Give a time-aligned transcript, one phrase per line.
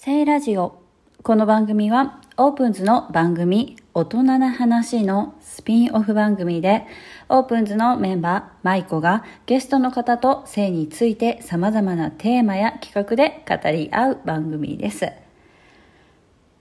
[0.00, 0.80] 聖ラジオ。
[1.24, 6.86] この番組はオープンズの番組大人な話のスピンオフ番組で
[7.28, 15.10] オープンズのメンバーマイコがゲストの方と性について様々なテーマや企画で語り合う番組です。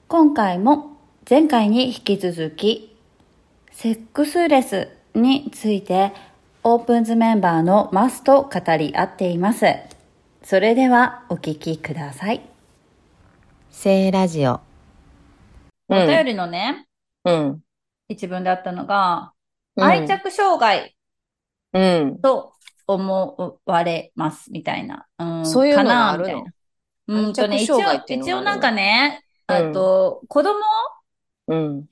[0.08, 0.98] 今回も
[1.30, 2.98] 前回に引き続き
[3.72, 6.12] セックスレスについて
[6.64, 9.68] オープンズメンバーのマスと語り合っています。
[10.42, 12.57] それではお聞きください。
[13.80, 14.60] 聖ラジオ。
[15.88, 16.88] お便りのね、
[17.24, 17.61] うん。
[18.07, 19.33] 一文であったのが、
[19.75, 20.97] うん愛着障害
[21.74, 22.19] うん。
[22.19, 22.54] と
[22.88, 25.05] 思われます、みたいな。
[25.19, 26.28] うん、そういうのかがあるの？
[26.28, 26.54] なみたいな。
[27.07, 28.50] うんとね、一応愛着障害っていう、のがあるの？
[28.50, 30.60] 一応なんかね、うんあと、子供
[31.50, 31.86] うん。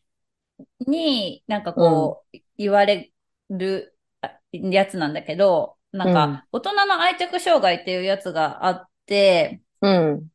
[0.88, 3.12] になんかこう、言われ
[3.52, 10.28] るあやつなんだけど、なんか、大人の愛着障害っていうやつがあって、うん。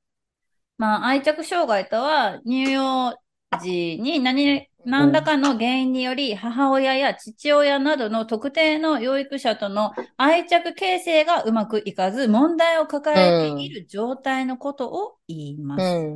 [0.80, 3.14] まあ、愛着障害とは、乳幼
[3.58, 16.08] 児に何、何らかの原因により、母親や父親などの特定の養育者との愛着形成がうまくいかず、問題を抱えている状態のことを言います。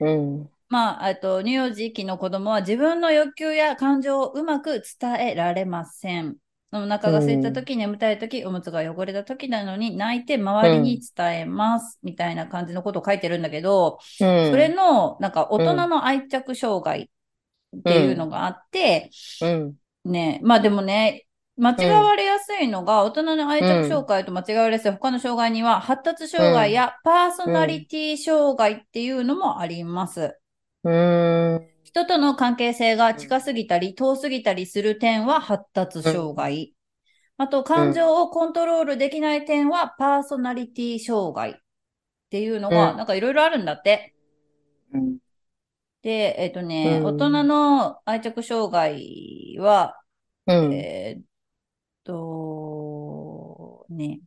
[0.00, 0.38] うん。
[0.40, 0.50] うん。
[0.68, 6.36] まあ、あと、乳幼児期の子供は自分の欲求や感情をうまく伝えられません。
[6.72, 11.98] お腹が空いた時、眠たい時、おむつが汚れた時なのに泣いて周りに伝えます。
[12.02, 14.50] みたいな感じのことを書いてるんだけど、うん。
[14.50, 17.10] それの、なんか、大人の愛着障害
[17.76, 19.10] っていうのがあって、
[19.40, 19.76] うん。
[20.04, 21.26] ね、まあでもね、
[21.56, 30.38] 間違われやすいのが、大人の愛着障害と間違われやすい他の障害には、発達障害やパーソナリティ障害っていうのもあります。
[30.84, 31.69] うん。
[31.92, 36.74] 人との関係性が近すぎたり遠すぎたりする点は発達障害。
[37.36, 41.54] あと、感情をコントロールできない点はパーソナリティ障害っ
[42.30, 44.14] ていうのが、うんなんかいろいろあるんだって。
[44.92, 45.18] うん。
[46.02, 50.00] で、えっとね、うん大人の愛着障害は、
[50.46, 50.72] うん。
[50.72, 51.24] えーっ
[52.04, 54.20] と、ね、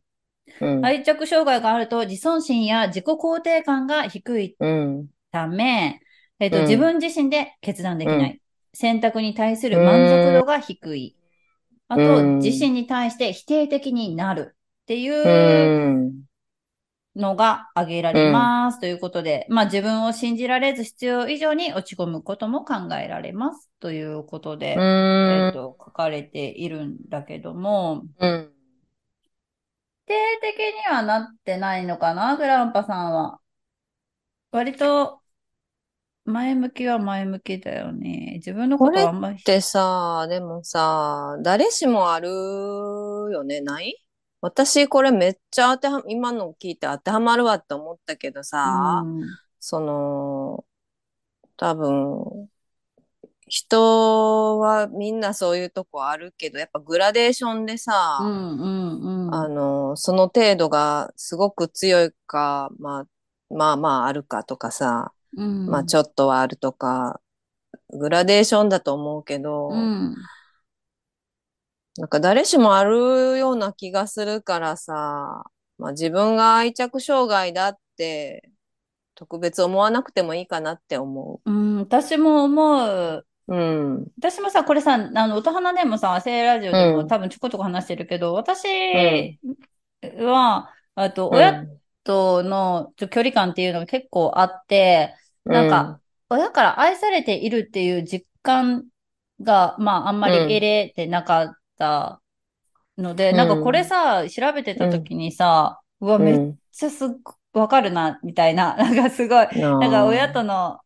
[0.60, 0.82] うん。
[0.82, 5.08] 愛着障害があると自尊心や自己肯定感が低いうん。
[5.32, 6.00] ため、
[6.40, 8.40] えっと、うん自分自身で決断できない。
[8.72, 11.16] う選択に対する満足度が低い。
[11.88, 16.24] あと、うん自身に対して否定的になるっていううん
[17.16, 18.80] のが挙げられます。
[18.80, 23.70] ということで、まあ自分を信じられず必要以上に落ち込むことも考えられます。
[23.80, 28.50] ということで、えっと、書かれているんだけども、うん。
[30.06, 33.40] 否定的にはなってないのかな、グランパさんは。
[34.50, 35.20] 割と、
[36.24, 38.34] 前向きは前向きだよね。
[38.36, 39.42] 自分のことはあんまり。
[39.44, 43.94] でさ、でもさ、誰しもあるよね、ない？
[44.40, 49.22] 私これめっちゃ当ては、今の聞いて当てはまるわって思ったけどさ、うん
[49.60, 50.64] その、
[51.56, 52.50] 多分、
[53.48, 59.34] 人はみんなそういうとこあるけど、やっぱグラデーションでさ、うんうんうん。
[59.34, 67.20] あの、その程度がすごく強いか、まあ、まあまああるかとかさ、うんまあちょっとはあるとか、
[67.90, 70.14] グラデーションだと思うけど、うん。
[71.96, 75.44] なんか誰しもあるような気がするからさ、
[75.78, 78.50] まあ自分が愛着障害だって
[79.14, 83.26] 特別思わなくてもいいかなって思うん、私も思う。
[83.46, 83.54] う。
[83.54, 84.06] うん。
[84.18, 89.38] 私もさ、これさ、あの、音花でもさ、聖ラジオでもうん多分ちょこちょこ話してるけど、私ん
[90.24, 91.64] は、あと、親
[92.04, 96.00] との距離感っていうのが結構あって、なんか、
[96.30, 98.84] 親から愛されているっていう実感
[99.40, 102.20] が、まあ、あんまり得れてなかった
[102.98, 107.08] ので、うんなんかこれさ、調べてた時にさ、うわ、うん、めっうんちゃすっ
[107.52, 110.80] ごわかるな、みたいな、 なんかすごい、なんか親との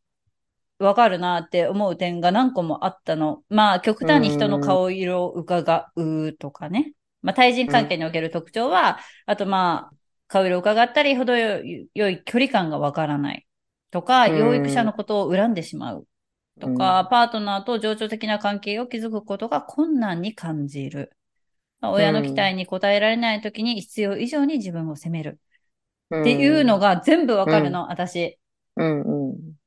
[0.78, 3.42] わかるなって思う点が何個もあったの。
[3.48, 6.92] まあ、極端に人の顔色を伺うとかね。
[7.22, 9.97] まあ、対人関係における特徴は、あとまあ、
[10.28, 13.47] 顔色を伺ったり、程よい良い距離感がわからない。
[13.91, 16.07] とか、うん養育者のことを恨んでしまう。
[16.60, 21.12] とか、パートナーと情緒的な関係を築くことが困難に感じる。
[21.80, 25.41] 親の期待に応えられないときに必要以上に自分を責める。
[26.07, 28.39] っていうのが全部わかるの、私。
[28.77, 29.58] うんうん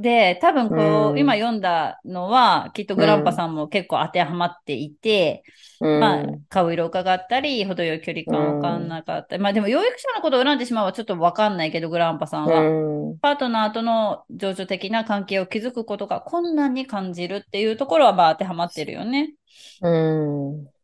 [0.00, 1.18] で、多分こう、うん。
[1.18, 5.42] 今読んだのは、きっとグランパさんも結構当てはまっていて、
[5.80, 6.00] うん。
[6.00, 12.60] まあ、顔色を伺ったり、程よい距離感わかんなかったり、まあでも養育者のことを恨んでしまうはちょっとわかんないけど、グランパさんは。
[12.60, 13.18] うん。
[13.18, 19.34] パートナーとの情緒的な関係を築くことが困難に感じるっていうところはまあ当てはまってるよね。
[19.82, 20.79] うん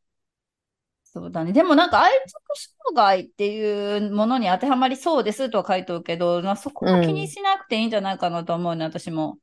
[1.16, 1.52] そうだね。
[1.54, 2.30] でもなんか愛着
[2.92, 9.38] 障害っていうものに当てはまりそうですとは書いておくけど、まあ、そこは気にしなくていいんじゃないかなと思うね、私も。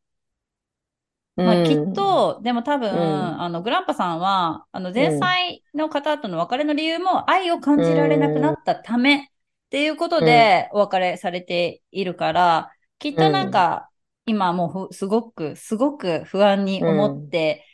[1.43, 3.41] まあ、きっと、でも多分、うん。
[3.41, 5.27] あの、グランパさんは、あの、前妻
[5.73, 9.27] の方との別れの理由も愛を感じられなくなったためっ
[9.69, 13.89] ていうことでお別れされているから、きっとなんか、
[14.25, 17.65] 今もうふすごく、すごく不安に思って、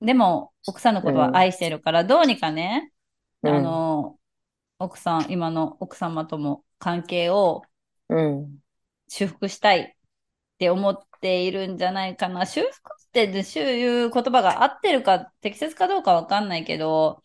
[0.00, 2.92] でも、奥さんのことは愛してるから、どうにかね、
[3.50, 3.56] うん。
[3.56, 4.18] あの、
[4.78, 7.62] 奥さん、今の奥様とも関係を
[8.08, 8.58] うん。
[9.08, 9.92] 修復したいっ
[10.58, 12.46] て思っているんじゃないかな。
[12.46, 17.22] 修復って、そういう言葉が合ってるか、適切かどうかわかんないけど、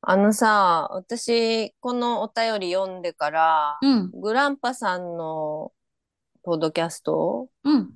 [0.00, 5.72] あのさ、私、このお便り読んでから、うん、グランパさんの
[6.42, 7.94] ポッドキャストをうん、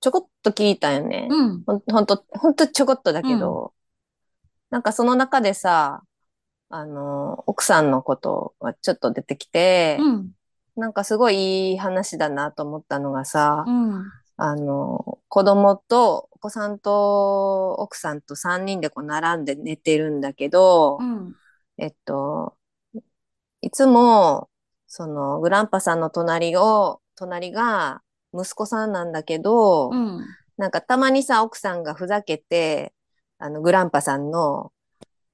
[0.00, 1.28] ちょこっと聞いたよね。
[1.30, 3.74] うん、ほんほんと、ほんとちょこっとだけど、
[4.70, 6.02] なんかその中でさ、
[6.74, 10.30] あの、奥さんのことがちょっと出てきて、うん、
[10.74, 21.34] なんかすごいいい話だなと思ったのがさ、うん、あの、子供と、お子さんと奥さんと3人でこう並んで寝てるんだけど、うん、
[21.76, 22.56] えっと、
[23.60, 24.48] いつも、
[24.86, 28.00] その、グランパさんの隣を、隣が
[28.32, 30.24] 息子さんなんだけど、うん、
[30.56, 32.94] なんかたまにさ、奥さんがふざけて、
[33.36, 34.72] あの、グランパさんの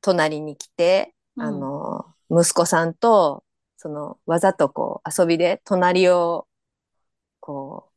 [0.00, 3.44] 隣に来て、あの、息子さんと、
[3.76, 6.46] その、わざとこう、遊びで隣を、
[7.40, 7.92] こう、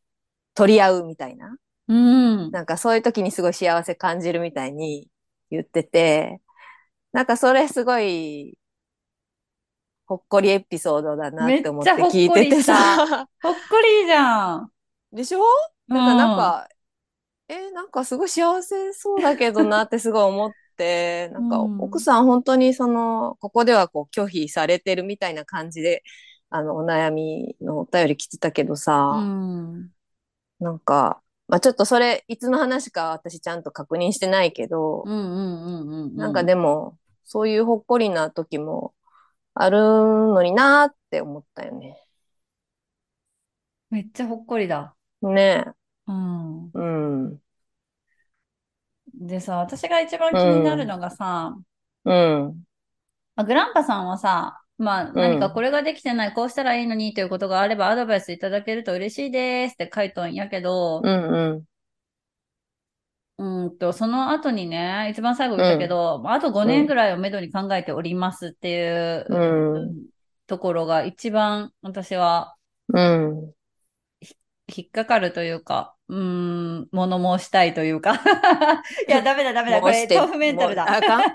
[0.53, 1.57] 取り合うみたいな。
[1.87, 5.09] うん、なんかそういう時にすごい幸せ感じるみたいに
[5.49, 6.39] 言ってて、
[7.11, 8.57] なんかそれすごい、
[10.05, 13.27] ほっこりエピソードだなって思って聞いててさ。
[13.41, 14.71] ほっこりじゃん。
[15.11, 15.39] でしょ？
[15.87, 16.69] なんか、なんか、
[17.47, 20.57] え、なんかすごい幸せそうだけどなってすごい思って、
[21.31, 26.03] なんかうん奥さん本当にその、ここではこう拒否されてるみたいな感じで、
[26.49, 29.89] あの、お悩みのお便り来てたけどさ、うん、
[30.59, 35.03] なんか、まあちょっとそれ、いつの話か私ちゃんと確認してないけど。
[36.15, 38.93] なんかでも、そういうほっこりな時も
[39.53, 41.97] あるのになーって思ったよね。
[43.89, 44.95] めっちゃほっこりだ。
[45.21, 45.65] ね
[46.07, 46.71] うん。
[46.73, 46.79] え。
[46.79, 47.41] うん。
[49.21, 51.55] でさ、私が一番気になるのがさ、
[52.05, 52.63] うん。
[53.35, 61.63] まあ、グランパさんはさ、まあ、何かこれができてない、こうしたらいいのにということがあればアドバイスいただけると嬉しいですって書いとんやけどう、ん
[63.37, 63.65] うん。
[63.65, 70.11] うーんと、その後にね、一番最後言ったけど、まああと5年ぐらいをめどに考えておりますっていう、うん
[70.47, 72.57] ところが一番私は
[72.93, 73.53] うん。
[74.67, 76.17] 引っかかるというか、うー
[76.81, 78.15] ん、物申したいというか。
[79.07, 80.95] いや、ダメだ、ダメだ、これ、豆腐メンタルだもう。
[80.95, 81.21] あかん？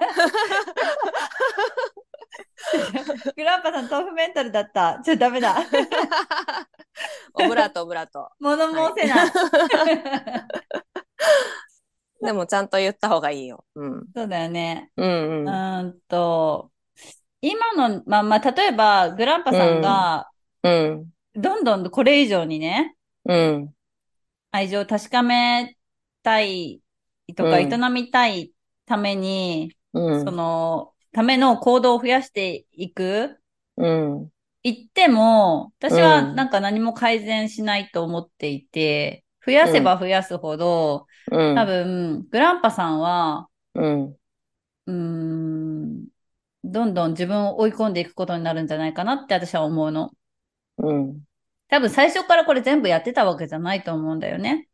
[3.36, 5.00] グランパさん、豆腐メンタルだった。
[5.02, 5.56] ちょ、ダメだ。
[7.32, 8.28] オブラート、オブラート。
[8.38, 9.30] 物申せない。
[12.20, 13.64] でもちゃんと言った方がいいよ。
[13.76, 14.04] うん。
[14.14, 14.90] そうだよね。
[14.96, 15.48] うんううん。
[15.48, 16.70] ーんと、
[17.40, 20.28] 今の、まあまあ、例えば、グランパさんが、
[20.62, 21.10] うん。
[21.34, 23.75] どんどんこれ以上にね、うん。
[24.56, 25.76] 愛情を確かめ
[26.22, 26.82] たい
[27.36, 28.52] とか、うん営みたい
[28.86, 30.26] ために、うん。
[30.26, 33.40] その、ための行動を増やしていく、
[33.76, 34.30] うん。
[34.62, 41.54] 言っても、私はうんなんか何も改善しないと思っていて、増やせば増やすほど、うん。
[41.54, 44.18] 多分、グランパさんは、うん。
[44.86, 46.08] うーん、
[46.64, 50.12] どんどん自分を追い込んでいくことになるんじゃないかなって私は思うの。
[50.78, 51.25] うん。
[51.68, 54.68] 多分最初からこれ全部やってたわけじゃないと思うんだよね。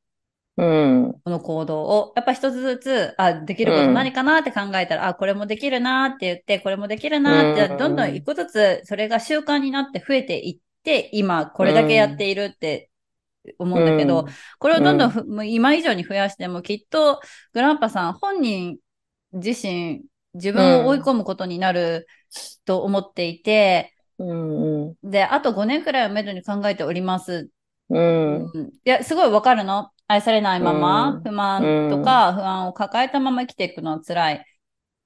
[0.58, 1.12] うん。
[1.24, 2.12] この行動を。
[2.14, 12.90] やっぱ一つずつ、あ、できること何かなって考えたら、あ、これもできるなって言って、これもできるなって、うんどんどん一個ずつそれが習慣になって増えていって、今これだけやっているって
[13.58, 14.26] 思うんだけど、
[14.58, 17.22] これをどんどんう今以上に増やしてもきっと
[17.54, 18.76] グランパさん本人
[19.32, 20.02] 自身
[20.34, 22.06] 自分を追い込むことになる
[22.66, 23.94] と思っていて、
[24.26, 24.84] うん。
[24.88, 25.10] うん。
[25.10, 27.50] で、あと5年くらいをめどに考えております。
[27.88, 28.44] うん。
[28.52, 29.90] うんいや、すごいわかるの？
[30.08, 34.40] 愛されないまま、うん不満とか不安を抱えたまま生きていくのは辛いっ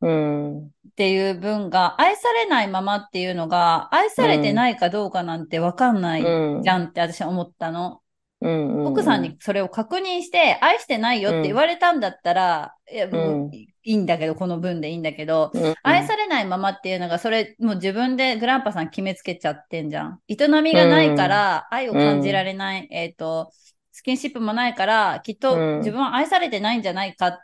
[0.00, 0.70] うん。
[0.96, 6.62] ていう分が、愛されないままっていうのが、愛されてないかどうかなんてわかんないうん。
[6.62, 8.02] じゃんって私は思ったの。
[8.46, 8.86] うん。
[8.86, 20.20] 奥さんにそれを確認して、愛してないよって言われたんだったら、いや、もういいんだけど、この分でいいんだけど、うん、愛されないままっていうのが、それ、もう自分でグランパさん決めつけちゃってんじゃん。
[20.28, 23.50] 営みがないから、愛を感じられない、えっ、と、
[23.92, 27.40] スキンシップもないから、きっとうん自分は愛されてないんじゃないか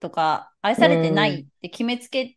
[0.00, 2.36] とか、愛されてないって決めつけ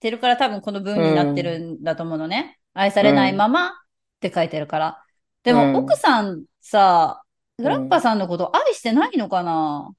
[0.00, 2.58] てるから多分この文になってるんだと思うのね。
[2.74, 3.70] 愛されないままっ
[4.20, 5.04] て書いてるから。
[5.42, 7.22] でも、うん奥さんさ、
[7.58, 9.90] グランパさんのこと愛してないのかな？
[9.90, 9.94] っ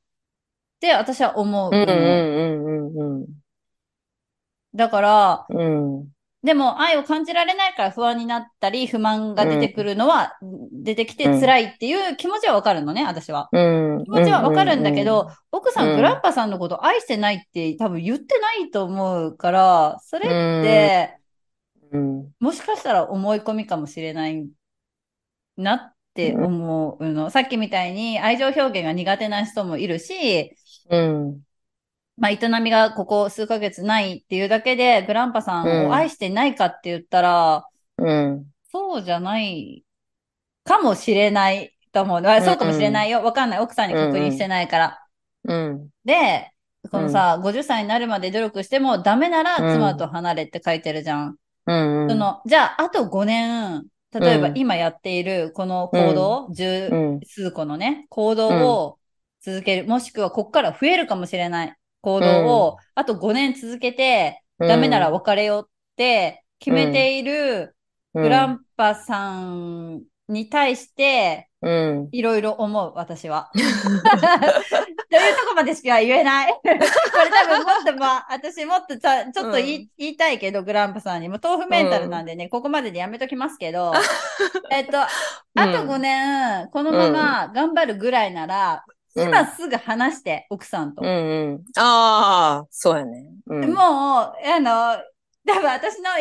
[0.79, 1.77] て私は思うの。
[1.77, 3.27] うんうんうんうん
[4.75, 5.99] だから、うん。
[5.99, 6.07] うん。
[6.43, 10.37] でも愛を感じられないから不安になったり、不満が出てくるのは、
[10.71, 13.49] 出てきて辛いっていう気持ちはわかるのね、私は。
[13.51, 14.03] うん。
[14.05, 21.17] 気持ちはわかるんだけど、奥さうんん、グランパさんのこと愛してないって多分言ってないと思うから、それって、
[21.91, 24.47] うん、もしかしたら思い込みかもしれない
[25.57, 27.29] なって思うの。
[27.29, 30.55] さっきみたいに愛情表現が苦手な人もいるし、
[30.89, 31.41] うん。
[32.17, 37.65] まあ、営みがここ数ヶ月ないっていうだけで、グランパさんを愛してないかって言ったら、
[37.97, 38.45] うん。
[38.71, 39.85] そうじゃない
[40.65, 42.21] かもしれないと思う。
[42.25, 43.23] あそうかもしれないよ。
[43.23, 43.59] わかんない。
[43.59, 45.05] 奥さんに確認してないから。
[45.45, 45.89] うん。
[46.03, 46.51] で、
[46.91, 51.35] このさ、50歳になるまで努力してもダメならうん妻と離れって書いてるじゃん。
[51.65, 52.09] うん。
[52.09, 54.55] その、じゃあ、あと5年、例えばうん。
[54.55, 57.21] 今やっているこの行動、十うん。
[57.23, 58.99] 数個のね、行動を
[59.41, 61.75] 続ける、もしくはこっから増えるかもしれない。
[62.01, 67.75] 行動を、あと5年続けて、ダメなら別れようって決めている
[68.19, 72.09] グランパさんに対して、うん。
[72.11, 73.49] いろいろ思う、私は。
[73.55, 76.53] というとこまでしか言えない。
[76.61, 81.37] これ多分もっとまあ、私もっとさちょっと言い,、うん言いたいけど、グランパさんにも。
[81.41, 83.91] 豆腐メンタルなんでね、ここまででやめときますけど、
[84.71, 85.07] えっと、あ
[85.55, 91.01] と5年、このまま頑張るぐらいなら、うん今すぐ話して、奥さんと。
[91.03, 91.63] うんうん。
[91.77, 93.25] ああ、そうやね。
[93.47, 93.73] うん。
[93.73, 94.97] もう、あの、
[95.45, 96.11] 多分私の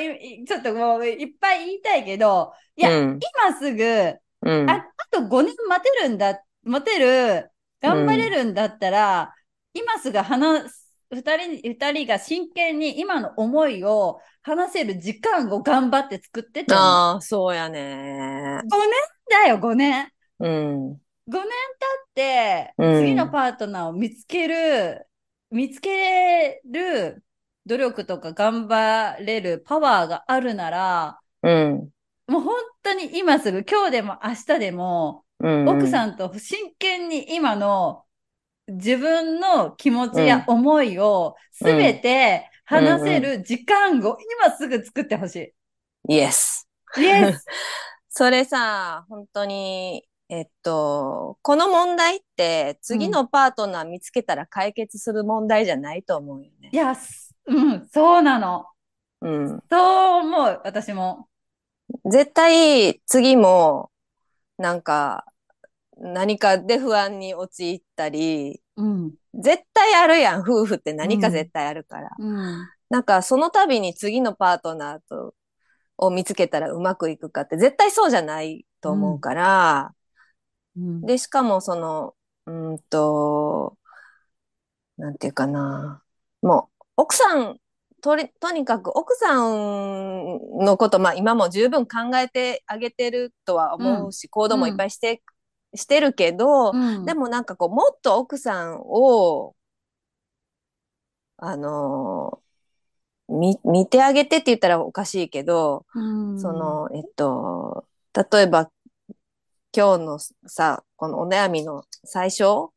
[0.46, 3.20] ちょっともういっぱい言いたいけど、いやうん。
[3.46, 4.14] 今すぐ、
[4.48, 4.70] うん。
[4.70, 7.50] あ、あと5年待てるんだ、待てる、
[7.80, 9.34] 頑張れるんだったら、
[9.74, 16.86] 今すぐ話す、二人、二人が真剣に今の思いを話せる時間を頑張って作ってって思う。
[16.86, 18.60] ああ、そうやね。
[19.30, 20.10] だよ、5年。
[20.40, 21.00] うん。
[21.28, 25.06] 5年経って、うん次のパートナーを見つける、
[25.50, 27.22] 見つける
[27.66, 31.90] 努力とか頑張れるパワーがあるなら、うん。
[32.28, 35.68] もう本当に今すぐ、今日でも明日でも、うん。
[35.68, 38.04] 奥さんと真剣に今の
[38.68, 45.54] 自分の気持ちや思いをすべて話せる時間を今すぐ作ってほし
[46.08, 46.68] イエス。
[46.98, 47.02] い。
[47.02, 47.44] イエス
[48.10, 56.76] それさ、本当に、えっと、この問題って次のパートナー見つけたら解決する問題じゃないと思うよねい。
[56.76, 58.66] や、すうん、そうなの。
[59.22, 59.48] うん。
[59.70, 61.27] そう思う、私も。
[62.10, 63.90] 絶対次も、
[64.56, 65.26] なんか、
[65.96, 69.14] 何かで不安に陥ったり、うん。
[69.34, 72.10] 絶対あるやん、夫婦って何か絶対あるから。
[72.18, 72.68] うん。
[72.90, 75.34] なんかその度に次のパートナーと、
[75.98, 79.94] を見つけたらうまくいくかって絶対そうじゃないと思うから、
[80.76, 81.00] うん。
[81.02, 82.14] で、しかもその、
[82.46, 83.76] うーんと、
[84.96, 86.02] なんていうかな。
[86.42, 87.58] もう、奥さん、
[88.00, 95.22] とり、とにかく奥さんのこと、まあ今も十分考えてあげてるとは思うし、行動もいっぱいして、
[95.74, 97.04] してるけど、うん。
[97.04, 99.54] でもなんかこう、もっと奥さんを、
[101.36, 102.40] あの
[103.28, 106.40] 見、見てあげてって言ったらおかしいけど、うん。
[106.40, 108.70] そ、の、えっと、例えば、
[109.76, 112.70] 今日のさ、このお悩みの最初、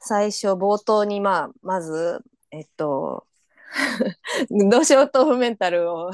[0.00, 2.20] 最初、冒頭に、まあ、まず、
[2.50, 3.26] えっと、
[4.70, 6.10] どうしよう豆腐メンタルを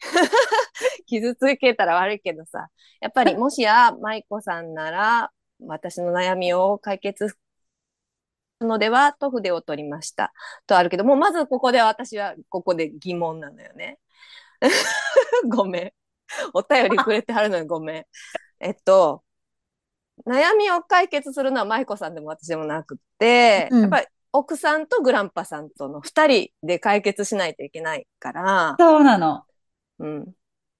[1.06, 2.68] 傷つけたら悪いけどさ、
[3.00, 7.38] やっぱり もしや舞子さんなら私の悩みを解決す
[8.60, 10.32] るのではと筆を取りました。
[10.66, 13.98] とあるけど、もうまずここで私はここで疑問なのよね。
[15.48, 15.92] ごめん。
[16.54, 18.06] お便りくれてはるのにごめん。
[18.60, 19.22] えっと、
[20.26, 24.06] 悩みを解決するのは舞子さんでも私でもなくって、うんやっぱり
[24.36, 29.44] 奥さんとグランパさんとの二人で解決しないといけないから、そうなの。
[30.00, 30.32] うん。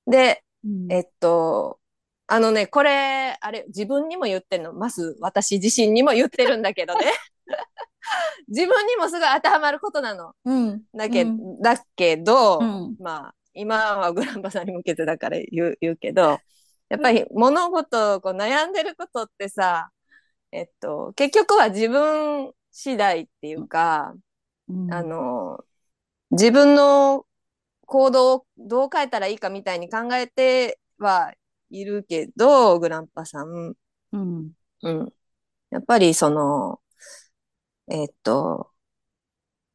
[0.08, 1.78] で、うんえっと、
[2.26, 7.06] あのね、これ、あれ、自分にも言ってるの、まず私自身にも言ってるんだけどね。
[8.48, 10.34] 自分にもすごい当てはまることなの。
[10.44, 10.82] うん。
[10.92, 16.40] だけ、うんだけど、うんまあ、今はグランパさんに向けてだから言う言うけど、
[16.88, 19.90] やっぱり物事をこう悩んでることってさ、
[20.50, 24.14] えっと、結局は自分次第っていうか、
[24.68, 25.64] うんあの、
[26.32, 27.24] 自分の
[27.86, 31.32] 行動をどう変えたらいいかみたいに考えては
[31.70, 33.74] いるけど、グランパさん。
[34.12, 34.52] うん。
[34.82, 35.12] うん。
[35.70, 36.80] やっぱりその、
[37.88, 38.72] えっと、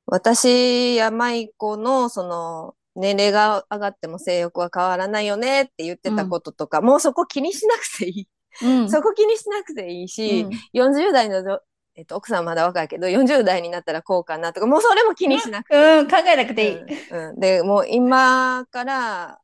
[0.05, 8.27] 私や舞子のその年齢が上がっても性欲は変わらないよねって言ってたこととか、もうそこ気にしなくていい。
[8.61, 8.89] うん。
[8.89, 11.61] そこ気にしなくていいし、うん40代のぞ、
[11.99, 16.77] えっと、奥さんはまだ若いけど、40代になったらこうかなとか、もうそれも気にしなくてうん、考えなくていい。
[16.77, 19.41] うんうん、で、もう今から、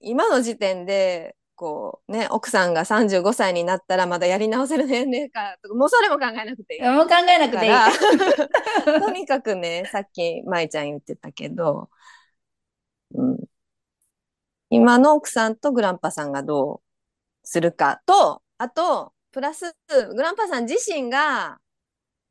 [0.00, 6.82] 今の時点で、こうね、奥さんが35歳になったらまだやり直せる年齢かとか、もうそれも考えなくていい。
[6.82, 8.98] もう考えなくていい。
[9.00, 11.88] とにかくね、さっき舞ちゃん言ってたけど、
[13.14, 13.38] うん、
[14.70, 21.58] 今の奥さんとグランパさんがどうするかと、あと、プラス、グランパさん自身が、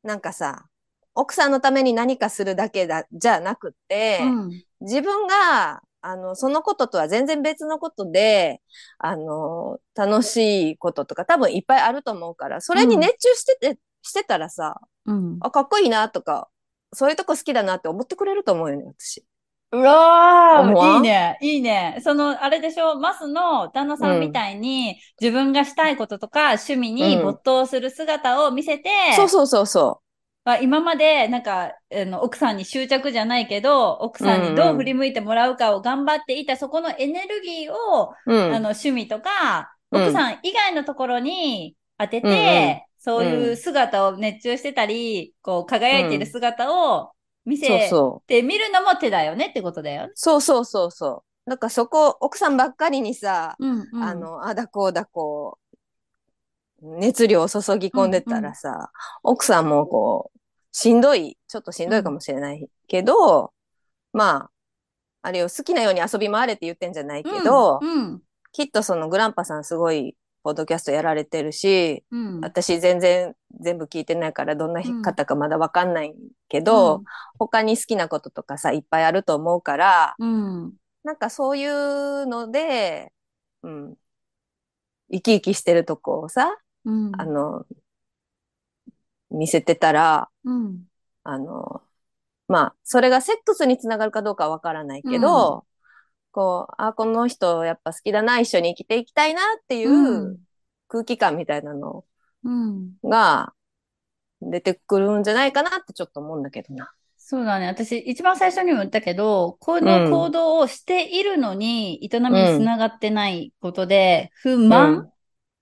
[0.02, 0.66] なんかさ、
[1.14, 4.62] 奥さんのために何かするだけだ、じゃなくって、うん。
[4.80, 8.60] 自分が、あの、そのこととは全然別のことで、
[8.98, 15.38] あの、楽しいこととか多分いっぱいあると思うから、それに熱中してて、してたらさ、うん。
[15.40, 16.48] あ、かっこいいなとか、
[16.92, 19.24] そういうとこ好きだなって思ってくれると思うよね、私。
[19.72, 21.98] うわー、いいね、いいね。
[22.02, 27.22] その、あれでしょ、マスの旦那さんみたいに、自分がしたいこととか、趣味にうん。
[27.24, 30.02] 没頭する姿を見せて、そうそうそうそ
[30.44, 38.34] まあ、今まで、なんか、あの、奥さんに執着じゃないけど、奥さんにどう振り向いてもらうかを頑張っていた、そこのエネルギーを、う。
[38.34, 38.54] うん。
[38.54, 40.02] あの、趣味とか、うん。
[40.02, 42.80] 奥さん以外のところに当てて、うんうん。
[42.98, 47.12] そういう姿を熱中してたり、こう、輝いている姿を
[47.44, 48.28] 見せそう。
[48.28, 50.12] てみるのも手だよねってことだよね。
[50.14, 51.50] そうそうそうそう。
[51.50, 54.02] なんかそこ、奥さんばっかりにさ、うん、うん。
[54.02, 55.58] あの、あだこうだこ
[56.82, 58.90] う、熱量を注ぎ込んでたらさ、
[59.22, 60.38] 奥さんもこう、
[60.72, 63.52] しんどい、ちょっとしんどいかもしれないけど、
[64.12, 64.50] まあ、
[65.22, 68.22] あれよ、好きなように遊び回れって言ってんじゃないけど、うん、
[68.52, 72.40] きっとそのグランパさんすごい、ポッドキャストやられてるし、うん。
[72.40, 76.14] 私全然全部聞いてないからどんなうん方かまだわかんない
[76.48, 77.02] けど、
[77.38, 80.72] 他に好きなこととかさ、いっぱいあると思うから、うん、うん。
[81.04, 83.12] なんかそういうので、
[83.62, 83.94] うん、
[85.10, 87.12] 生き生きしてるとこをさ、うん。
[87.20, 87.64] あの、
[89.30, 90.84] 見せてたら、うん、
[91.24, 91.82] あの、
[92.48, 95.64] まあ、それがセックスにつながるかどうかはわからないけど、
[96.32, 100.38] こう、あ、この人やっぱ好きだな、一緒に生きていきたいなっていううん
[100.88, 102.04] 空気感みたいなの
[102.44, 102.92] うん。
[103.04, 103.54] が
[104.40, 106.92] 出てくるんじゃないかなってちょっと思うんだけどな。
[107.16, 107.66] そうだね。
[107.66, 115.10] 私、一番最初にも言ったけど、この行動をしているのに、営みにつながってないことで、不満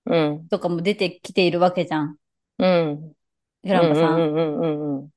[0.07, 0.49] うん。
[0.49, 2.17] とかも出てきているわけじゃん。
[2.59, 3.15] うん。
[3.63, 5.11] グランパさん。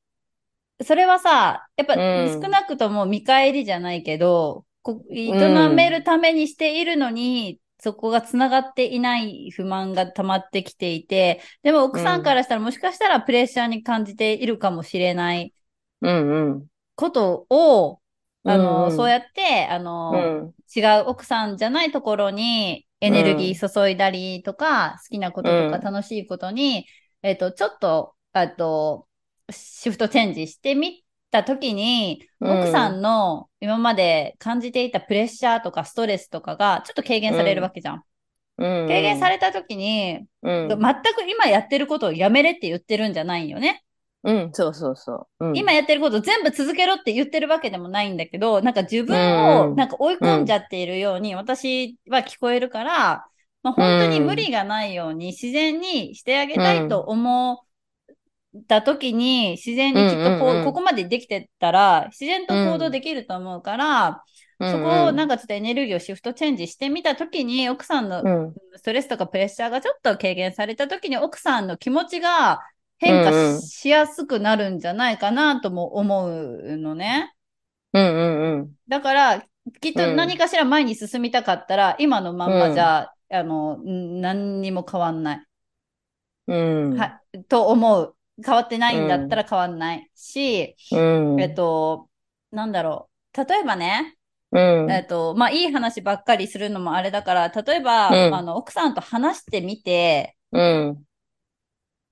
[0.86, 5.34] それはさ、やっぱうん少なくとも見返りじゃないけど、こ営
[5.70, 15.54] めるためにしているのに、そこが繋がっていない不満が溜まってきていて、でも奥さんからしたらもしかしたらプレッシャーに感じているかもしれない
[16.02, 16.68] うんうん。
[16.96, 18.02] ことを、
[18.46, 20.56] あの、うんそうやって、あの、うん。
[20.76, 25.92] 違う奥さんじゃないところにエネルギー注いだりとか、好きなこととかうん。
[25.92, 26.88] 楽しいことに、
[27.22, 29.08] えっと、ちょっと、あと、
[29.52, 38.04] シフトチェンジしてみたときに、うん奥さんの今まで感じていたプレッシャーとかストレスとかがちょっと軽減されるわけじゃん。
[38.58, 38.88] うん。
[38.88, 40.68] 軽減されたときに、うん。
[40.68, 40.80] 全く
[41.28, 43.84] 今やってることをやめれって言ってるんじゃないよね。
[44.24, 45.48] うん、そうそうそう。
[45.48, 53.26] うん、今やってることを全部続けろって言ってるわけでもないんだけど、なんか自分うんをなんか追い込んじゃっているように私は聞こえるから、
[53.64, 57.58] まあ、本当に無理がないように自然にしてあげたいと思っ
[58.68, 64.24] た時に自然にきっとこう、うんうんうんここまでできてたら自然と行動できると思うから、
[64.60, 72.62] そこをなんか、かちょっとエネルギーをシフトチェンジしてみた時に奥さんのうん、ストレスとかプレッシャーがちょっと軽減された時に奥さんの気持ちが
[72.98, 77.34] 変化し,、うんうんやすくなるんじゃないかなとも思うのね。
[77.94, 79.44] うん、うん、だから、
[79.82, 85.44] きっとうん何かしら前に進みたかったら、今のまんまじゃ、あの、ん何にも変わんない。
[86.48, 86.98] うん。
[86.98, 88.16] は、と思う。
[88.44, 92.10] 変わってないんだったら変わんないし、うん、えっと、
[92.52, 93.46] なんだろう。
[93.46, 94.18] 例えばね、
[94.52, 98.36] うん、えっと、まあ、いい話ばっかりするのもあれだから、例えば、うん。
[98.36, 101.04] あの、奥さんと話してみて、うん、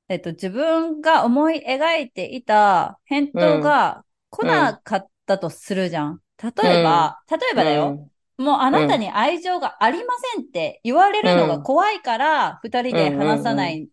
[0.09, 6.19] えっと、自分が思い描いていた返答が来なかったとするじゃん。
[6.41, 13.87] 例えば、例えばだよ、もうあなたに愛情がありませんって言われるのが怖いから、二人で話さない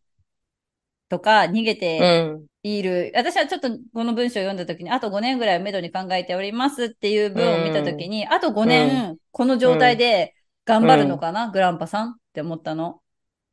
[1.08, 3.12] とか、逃げうてん、いる。
[3.14, 13.02] 私はちょっとこの文章を読んだ時に、あと5年ぐらいをめどに考えておりますっていう文を見た時に、あと5年、この状態で頑張るのかな、グランパさんって思ったの。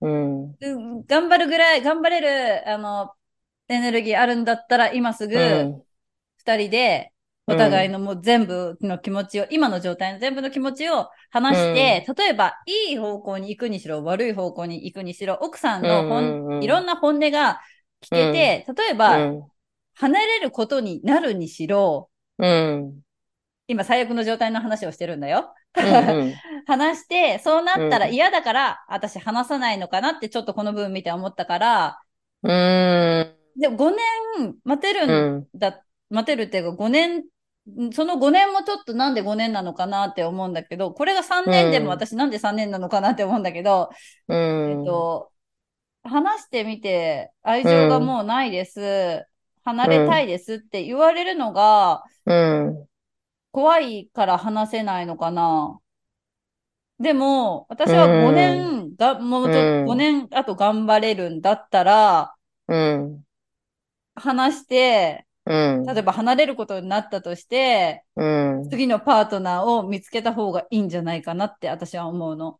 [0.02, 3.13] うん、うん頑張るぐらい、頑張れる、あの、
[3.68, 5.84] エネルギーあるんだったら、今すぐ、うん、
[6.38, 7.12] 二人で
[7.48, 17.62] お互いのもう全部の気持ちを、今の状態の全部の気持ちを話して、例えば、いい方向に行くにしろ、悪い方向に行くにしろ、奥さんの本、うんうんうんいろんな本音が
[18.02, 19.44] 聞けて、例えば、うん。
[19.98, 23.00] 離れることになるにしろ、うん。
[23.68, 25.54] 今最悪の状態の話をしてるんだよ。
[25.76, 26.34] うん。
[26.68, 32.02] 話して、そうなったらうん嫌だから、私話さないのかなってちょっとこの文見て思ったから、
[32.44, 33.36] うん。
[33.58, 33.96] でも5
[34.42, 35.48] 年待てるうんん。
[35.56, 37.24] だ、待てるっていうか5年、
[37.93, 43.89] その5年もちょっとなんで5年なのかなって思うんだけど、これが3年でもうん私なんで3年なのかなって思うんだけど、
[44.28, 44.71] うん。
[44.71, 45.32] えっと、
[46.04, 49.25] 話してみて愛情がもうないです、
[49.63, 52.88] 離れたいですって言われるのがうん。
[53.51, 55.80] 怖いから話せないのかな。
[56.99, 62.36] でも、私は5年が、もうちょっうんと5年あと頑張れるんだったら、
[62.67, 63.25] うん。
[64.15, 65.86] 話して、うん。
[65.86, 68.70] 例えば離れることになったとして、うん。
[68.70, 72.60] 次のパートナーを見つけた方がいいんじゃないかなって私は思うの。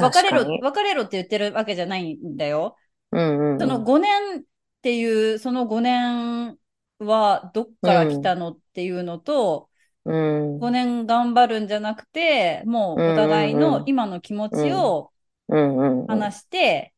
[0.00, 0.58] 別れろ。
[0.60, 2.76] 別れろって言ってるわけじゃないんだよ。
[3.12, 3.60] うんうん。
[3.60, 4.42] その5年っ
[4.82, 6.58] ていう、その5年
[6.98, 9.68] はどっから来たのっていうのと、
[10.04, 10.58] うん。
[10.58, 15.10] 5年頑張るんじゃなくて、もうお互いの今の気持ちを
[15.48, 16.06] うんうん。
[16.06, 16.94] 話して、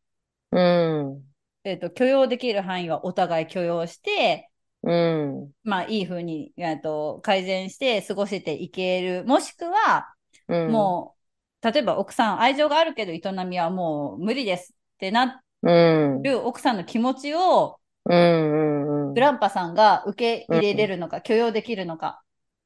[0.53, 1.23] うん。
[1.65, 4.51] えっと、許容できる範囲はお互い許容して、
[4.87, 5.53] うん。
[5.65, 9.25] まあいい風に、えっと、改善して過ごしていける。
[9.25, 10.15] もしくは、
[10.49, 10.73] うん。
[10.73, 11.17] も
[11.63, 16.23] う、例えば奥さん、愛情があるけど営みはもう無理ですってなうん。
[16.23, 19.15] る奥さんの気持ちを、うんうんうん。
[19.15, 22.23] グランパさんが受け入れれるのか、許容できるのか。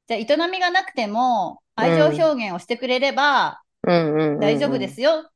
[0.08, 4.40] じゃあ、営みがなくても、愛情表現をしてくれればうんうんうん。
[4.40, 4.88] 大丈夫で。
[4.88, 5.32] すよっ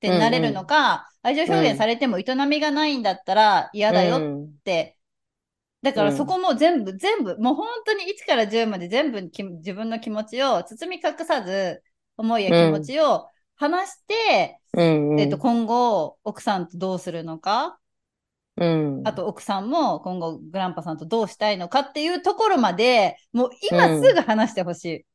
[0.00, 4.48] てなれるのか、愛情表現されても営みがないんだったら嫌だよよ。
[4.60, 4.95] って。
[5.82, 11.82] だからそこも全部、全部、もう本当に1から10まで全部き自分の気持ちを包み隠さず、
[12.16, 15.20] 思いや気持ちを話して、うんうん。
[15.20, 17.78] えっと、今後、奥さんとどうするのか、
[18.56, 19.02] うん。
[19.04, 25.06] あと奥さんも今後グランパさんとどうしたいのかっていうところまで、もう今すぐ話してほしい。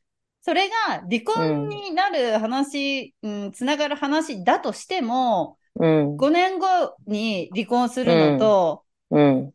[0.43, 6.17] それが離婚になる話、うん、つながる話だとしても、うん。
[6.17, 9.52] 5年後に離婚するのと、うん。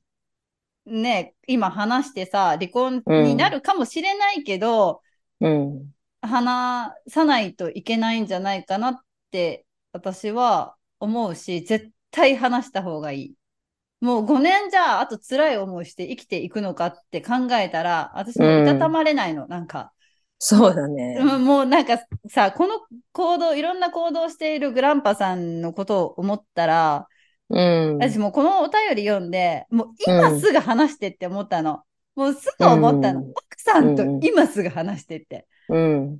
[0.86, 5.02] ね、今話してさ、離婚になるかもしれないけど、
[5.40, 5.92] うん。
[6.22, 8.98] 話さないといけないんじゃないかなっ
[9.30, 13.34] て私は思うし、絶対話した方がいい。
[14.00, 19.92] もう5年じゃあ、あと辛い思いして生きていくのかって考えたら、私もいたたまれないの、なんか。
[20.38, 21.18] そうだね。
[21.18, 22.80] うんもうなんかさ、この
[23.12, 27.08] 行動、いろんな行動しているグランパさんのことを思ったら、
[27.50, 27.98] うん。
[27.98, 31.82] 私もうこのお便り読んで、もう今すぐ話してって思ったの。
[32.14, 33.20] もうすぐ思ったの。
[33.20, 35.46] うん奥さんと今すぐ話してって。
[35.68, 36.18] うん。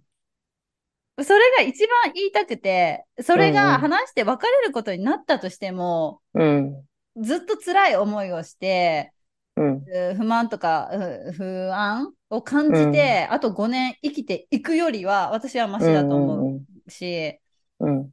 [1.23, 6.87] それが一番言いたくて、それうんうんが話して別れることになったとしても、うん。
[7.17, 9.12] ずっと辛い思いをして、
[9.57, 9.77] うん。
[9.77, 17.39] う不満とかう不安を感じて、あと5年生きていくよりは、私はマシだと思うし、
[17.81, 18.11] うん。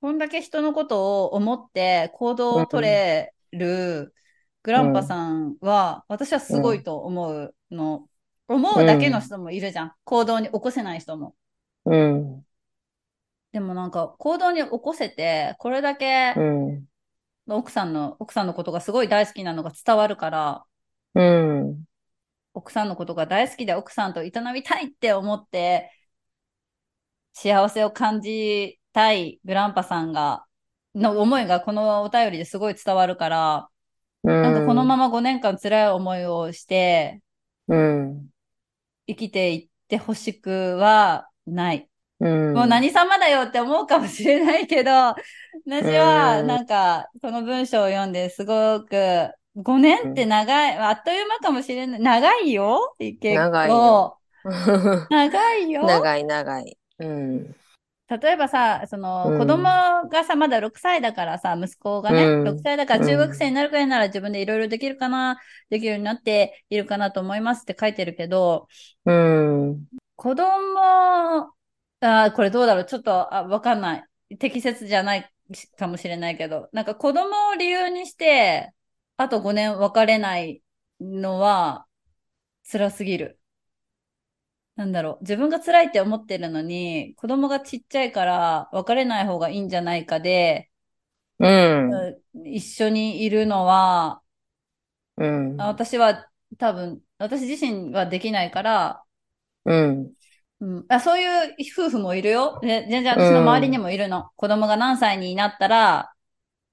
[0.00, 4.14] こんだけ人のことを思って行動を取れる
[4.62, 8.06] グランパさんは、私はすごいと思うの。
[8.48, 9.92] 思うだけの人もいるじゃん。
[10.04, 11.34] 行動に起こせない人も。
[11.84, 12.44] うん。
[13.52, 16.84] でもなんか行動に起こせて、これだけうん。
[17.46, 20.64] 奥さんの、奥さんのことがすごい大好きなのが伝わるから、
[21.14, 21.84] うん。
[22.54, 25.92] 奥さんのことが大好きで奥さんと営みたいって思って、
[27.32, 30.44] 幸せを感じたいグランパさんが、
[30.94, 33.68] の思いがこのお便りですごい伝わるから、
[34.22, 37.22] なんかこのまま5年間辛い思いをして
[37.68, 38.28] うん。
[39.06, 41.88] 生きていってほしくはない。
[42.18, 42.54] うん。
[42.54, 45.16] もう何様だよって思うかもしれないけど、私
[45.96, 52.00] はうんなんかこの文章を読んですごく5年って長い、あっという間かもしれない。
[52.00, 52.94] 長いよ？
[52.98, 53.34] 結構。
[53.34, 54.18] 長いよ
[55.10, 55.84] 長いよ？
[55.84, 56.78] 長い長い。
[56.98, 57.56] うん。
[58.10, 59.64] 例えばさ、その、うん子供
[60.08, 68.68] がさ、まだ6歳だからさ、息子がね、うん6歳だから中学生になるくらいなら自分でいろいろできるかな、できるようになっているかなと思いますって書いてるけど、
[69.06, 69.84] うん。
[70.16, 70.44] 子供、
[70.82, 72.84] あーこれどうだろう？
[72.84, 74.04] ちょっと、あ、わかんない。
[74.38, 75.30] 適切じゃない
[75.76, 78.72] かもしれないけど、なんか子供を理由にして、
[79.16, 80.62] あと5年別れない
[81.00, 81.86] のは
[82.70, 83.39] 辛すぎる。
[84.80, 85.24] なんだろう。
[85.24, 90.70] 自分が辛いって思ってるのに、子供がちっちゃいから別れない方がいいんじゃないかで、
[91.38, 91.90] うん。
[91.90, 94.22] うん一緒にいるのは、
[95.18, 95.60] うん。
[95.60, 99.04] あ私は多分私自身はできないから、
[99.66, 100.14] うん。
[100.60, 102.58] うん、あそういう夫婦もいるよ。
[102.62, 104.30] で全然私の周りにもいるの。
[104.36, 106.14] 子供が何歳になったら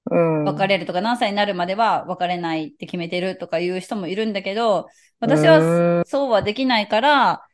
[0.10, 0.46] うん。
[0.46, 4.88] 別れるとか、何歳になるまでは別れないって決めてるとかいう人もいるんだけど、
[5.20, 7.47] 私はそうはできないから、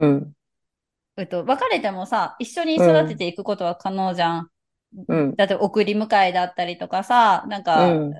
[0.00, 0.32] うん。
[1.16, 4.48] えっと、別れてもさ、一緒に育てていくことは可能じゃん。
[5.08, 5.34] うん。
[5.36, 8.14] だって送り迎えだったりとかさ、なんか、うん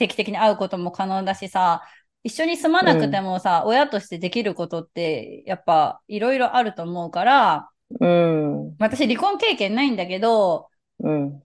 [0.00, 1.82] 定期的に会うことも可能だしさ、
[2.22, 8.76] 一緒に住まなくてもさ、親としてできることって、やっぱいろいろあると思うから、うん。
[8.78, 10.68] 私離婚経験ないんだけど、
[11.00, 11.42] うん。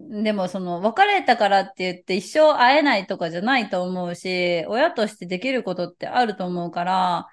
[0.00, 7.28] でもその別れたからって言って一生会えないとかじゃないと思うし、親としてできることってあると思うから、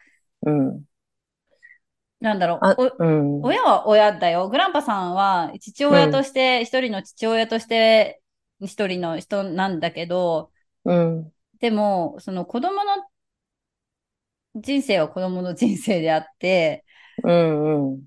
[0.45, 0.83] うん。
[2.19, 3.41] なんだろう、うん。
[3.43, 4.49] 親は親だよ。
[4.49, 8.21] グランパさんは父親として、一人の父親として、
[8.61, 10.51] 一人の人なんだけど、
[10.85, 11.31] うん。
[11.59, 13.07] でも、その子供の
[14.55, 16.83] 人生は子供の人生であって、
[17.23, 17.91] うん。
[17.91, 18.05] うん。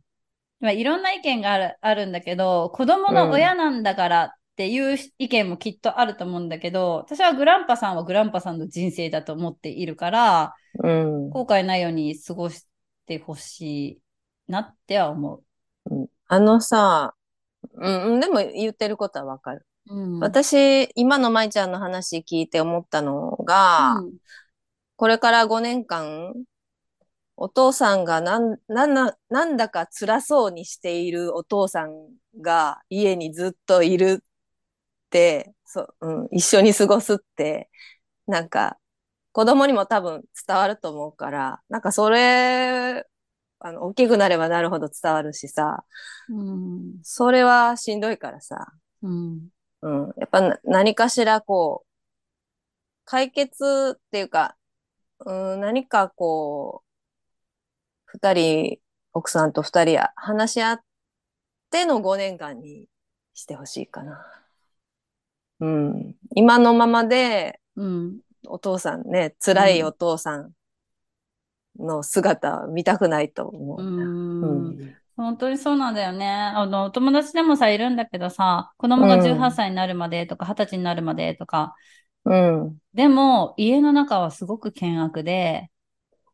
[0.58, 11.30] まあ、いろんな意見がある、あるんだけど、子供の親なんだからっていう意見もきっとあると思うんだけど、私はグランパさんはグランパさんの人生だと思っているから、うん。
[11.30, 12.66] 後悔ないように過ごし
[13.10, 14.00] てほし
[14.48, 15.42] いなっては思
[15.86, 16.08] う。
[16.28, 17.14] あのさ、
[17.74, 19.66] うん、うんでも言ってることはわかる。
[19.88, 20.18] うん。
[20.20, 24.12] 私、今の舞ちゃんの話聞いて思ったのが、うん
[24.96, 26.34] これから5年間、
[27.34, 31.92] お父さんがなん、なんな、なんだか辛そうにしているお父さん
[32.42, 34.24] が家にずっといるっ
[35.08, 37.70] て、そう、うん、一緒に過ごすって、
[38.26, 38.76] なんか、
[39.32, 43.06] 子供にも多分伝わると思うから、なんかそれ、
[43.60, 45.84] あの、大きくなればなるほど伝わるしさ、
[46.28, 46.98] うん。
[47.02, 49.48] それはしんどいからさ、うん。
[49.82, 50.14] うん。
[50.16, 51.86] やっぱな何かしらこう、
[53.04, 54.56] 解決っていうか、
[55.26, 56.90] うん、何かこう、
[58.06, 58.78] 二人、
[59.12, 60.80] 奥さんと二人や話し合っ
[61.70, 62.88] ての5年間に
[63.34, 64.24] してほしいかな。
[65.60, 66.16] うん。
[66.34, 68.20] 今のままで、うん。
[68.46, 70.52] お父さんね、辛いお父さん
[71.78, 73.82] の姿は見たくないと思う
[74.40, 74.74] うな。
[74.76, 75.00] ん。
[75.16, 76.26] 本当にそうなんだよね。
[76.28, 81.74] あの、お友達でもさ、いるんだけどさ、子供がうん18歳になるまでとか、20歳になるまでとか、
[82.24, 82.80] うん。
[82.94, 85.70] でも、家の中はすごく険悪で、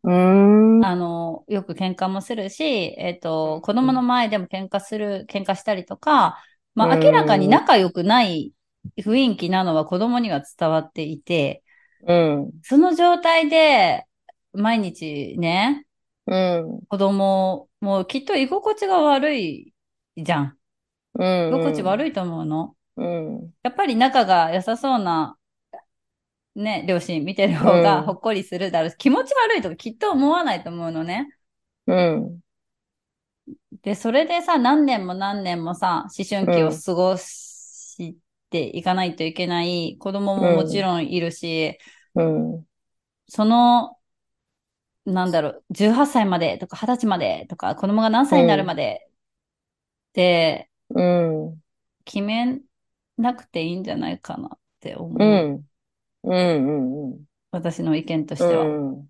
[0.03, 0.87] うん。
[0.89, 6.43] あの、よく喧嘩もするし、えっうと、ん子供の前でも喧嘩する、喧嘩したりとか、
[6.75, 8.53] まあ、うん明らかに仲良くない
[8.99, 11.65] 雰囲気なのは子供には伝わっていて、
[12.07, 12.51] うん。
[12.63, 14.05] その状態で、
[14.53, 15.87] 毎日ね、
[16.27, 16.81] うん。
[16.89, 19.73] 子供もきっと居心地が悪い
[20.17, 20.59] じゃん。
[21.15, 21.49] うん。
[21.49, 22.75] 居心地悪いと思うの。
[22.97, 23.55] うん。
[23.63, 25.37] やっぱり仲が良さそうな、
[26.55, 31.29] ね、両親見てる方うんがほっこりするだろうし、気持ち悪いとかきっと思わないと思うのね。
[31.87, 32.41] うん。
[33.83, 38.17] で、それでさ、何年も何年もさ、思春期を過ごし
[38.51, 41.79] ていかないといけない子供ももちろんいるし、
[42.15, 42.67] うん。
[43.29, 43.99] その、
[45.07, 49.09] なんだろう、18歳までとか20歳までとか、子供が何歳になるまで
[50.11, 51.63] ってうん。
[52.05, 52.61] 決め
[53.19, 55.23] なくていいんじゃないかなって思う。
[55.23, 55.69] うん。
[56.25, 57.13] うん。
[57.13, 57.27] うん。
[57.51, 58.65] 私の意見としては。
[58.67, 59.09] うん。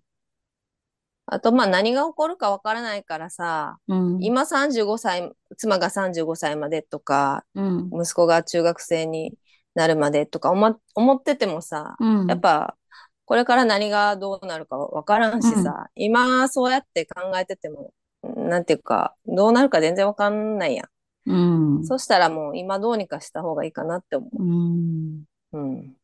[1.29, 4.23] あと、まあ、何が起こるかわからないからさ、うん。
[4.23, 7.89] 今35歳、妻が35歳までとか、うん。
[7.91, 9.33] 息子が中学生に
[9.75, 12.27] なるまでとか思思っててもさ、うん。
[12.27, 12.77] やっぱ、
[13.25, 20.87] これから何がどうなるかわからんしさ、今そうやって考えてても、なんていうか、どうなるか全然わかんないやん。
[21.29, 21.85] うん。
[21.85, 25.23] そしたらもう今どうにかした方がいいかなって思うん。
[25.51, 25.57] う。
[25.59, 25.97] うん。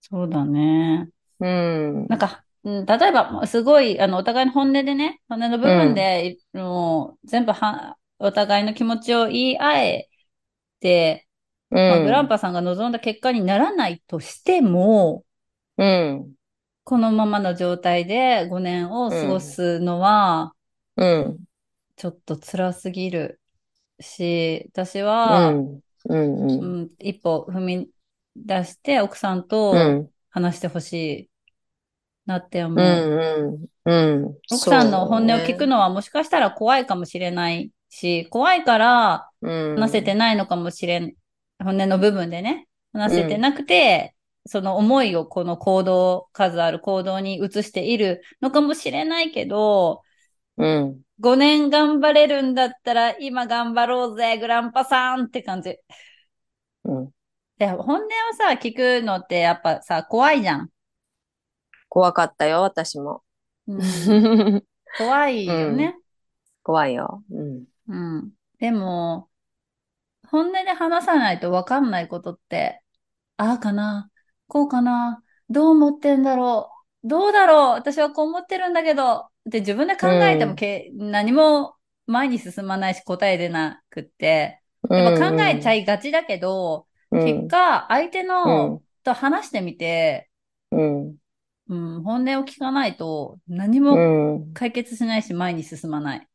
[0.00, 1.08] そうだね。
[1.38, 2.06] うん。
[2.08, 10.08] なんか、うん、例えば、すごい、あの、お互いの本音でね、本音の部分で、もう、全部は、お互いの気持ちを言い合え
[10.80, 11.28] て、
[11.86, 12.02] まあ、うん。
[12.02, 15.24] グランパさんが望んだ結果にならないとしても、
[15.76, 16.34] うん。
[16.84, 20.54] このままの状態で5年を過ごすのは、
[20.96, 21.44] うん。
[21.96, 23.40] ちょっと辛すぎる
[24.00, 25.80] し、私うは、ん。
[26.04, 26.58] うん。
[26.60, 26.78] ううん。
[26.84, 27.90] ん、一歩踏み
[28.36, 30.12] 出して奥さんうとん。
[30.30, 31.30] 話してほしい
[32.26, 33.58] なって思うう。
[33.58, 33.66] ん。
[33.84, 34.36] うん。
[34.50, 39.74] 奥さんの本音を聞くのはもしかしたら怖いかもしれないし、怖いからうん。
[39.76, 41.14] 話せてないのかもしれん、
[41.62, 44.14] 本音の部分でね、話せてなくて、
[44.46, 50.02] その思いをこの行動、数ある行動に移しているのかもしれないけど、
[50.58, 51.00] うん。
[51.20, 55.76] 5年頑張れるんだったら今頑張ろうぜ、グランパさんって感じ。
[56.84, 57.10] うん。
[57.58, 60.68] で、本音をさ、聞くのってやっぱさ、怖いじゃん。
[61.92, 63.22] 怖かったよ、私も。
[63.66, 63.80] うん、
[64.96, 65.94] 怖いよね。
[66.62, 67.22] 怖いよ。
[67.30, 67.64] うん。
[67.86, 68.32] うん。
[68.58, 69.28] でも、
[70.30, 72.82] 本音で話さないと分かんないことって、
[73.36, 74.10] ああかな、
[74.48, 76.72] こうかな、どう思ってんだろ
[77.04, 81.74] う、どうだろう、私はこう思ってるんだけど、って自分で考えてもけ、何も
[82.06, 84.62] 前に進まないし答え出なくって、
[84.94, 90.30] やっぱ考えちゃいがちだけど、結果、相手の、と話してみて、
[90.70, 91.21] うん。
[91.68, 93.96] うん、本音を聞かないと何うも
[94.36, 94.52] ん。
[94.52, 96.28] 解決しないし前に進まない。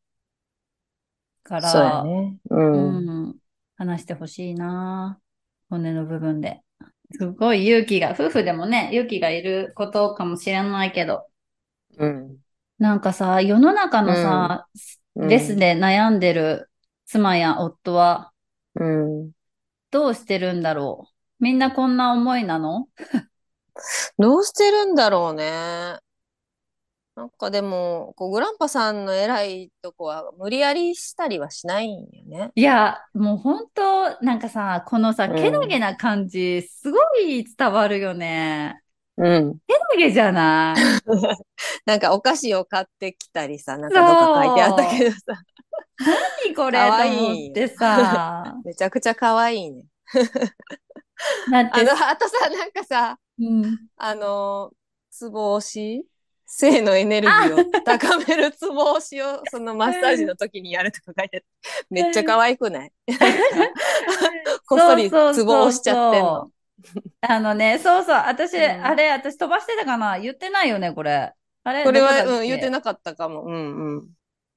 [1.43, 2.37] から、そうやね。
[2.49, 2.97] うん。
[2.97, 3.35] うん、
[3.77, 5.19] 話してほしいな。
[5.69, 6.61] 骨の部分で。
[7.11, 11.27] すごい勇気が、夫婦でもね、勇気がいることかもしれないけど、
[11.97, 12.37] うん。
[12.79, 16.69] なんかさ、世の中のさ、うんレスで悩んでる
[17.07, 18.31] 妻や夫は
[18.75, 19.31] うん。
[19.89, 21.07] どうしてるんだろ
[21.39, 21.43] う。
[21.43, 22.87] みんなこんな思いなの？
[24.17, 25.97] どうしてるんだろうね。
[27.15, 32.51] なんかでも、こう、グランパさんの偉いとこは無理やりしたりはしないんよね。
[32.53, 38.79] いや、もう本当、なんかさ、このさ、うんけなげな感じ、すごい伝わるよね。
[39.17, 39.57] うん。
[39.67, 40.81] けなげじゃない？
[41.89, 45.17] なんかお菓子を買ってきたりさ、なんかどっか書いてあったけどさ、
[46.45, 46.77] 何これ？
[46.77, 48.53] かいい思ってさ。
[48.63, 49.85] めちゃくちゃ可愛いね。
[51.51, 51.81] だって？
[51.81, 53.80] あの、あとさ、なんかさ、うん。
[53.97, 54.71] あの、
[55.12, 56.06] ツボ押し
[56.45, 62.91] 性のエネルギーを高めるツボ押しをそのマッサージの時にやるとか書いてあめっちゃ可愛くない？
[64.65, 66.52] こっそりツボ押しちゃってんの。
[67.21, 70.19] あのね、そうそう、私、うんあれ、私飛ばしてたかな？
[70.19, 71.34] 言ってないよね、これ。
[71.63, 73.43] あれ、これは、うん、言ってなかったかも。
[73.43, 74.08] うんうん。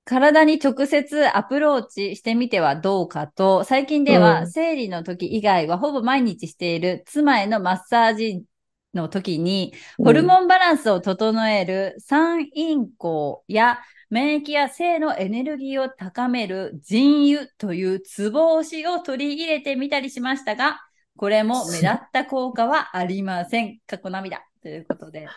[0.05, 8.45] 体に直接アプローチしてみてはどうかと、最近ではうん生理の時以外はほぼ毎日している妻へのマッサージ
[8.95, 13.79] の時に、ホルモンバランスを整える三陰交や
[14.11, 20.81] 免疫や性のエネルギーを高める腎油というツボ押しを取り入れてみたりしましたが、
[21.17, 23.79] これも目立った効果はありません。
[23.87, 24.43] 過去涙。
[24.63, 25.29] ということで。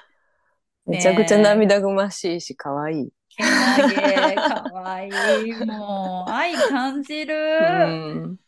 [0.85, 3.09] めちゃくちゃ涙ぐましいし、可愛い。
[3.29, 5.53] けなげ、かわいい。
[5.65, 7.35] もう、愛感じる。
[7.35, 8.39] うん。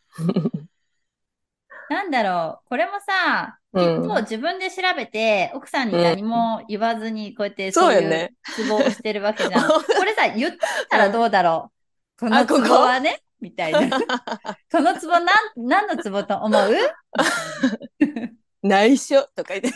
[1.89, 2.69] なんだろう。
[2.69, 8.35] これもさ、きうんっと自分で調べて、奥さんに何も言わずに、こうやってそそうういう。
[8.55, 9.67] ツボをしてるわけじゃん。
[9.69, 10.55] これさ、言っ
[10.89, 11.71] たらどうだろ
[12.17, 12.19] う？
[12.21, 13.79] このツあここボはね、みたいな。
[14.71, 16.71] このツボなん、何のツボと思う？
[18.63, 19.71] 内緒とか言って。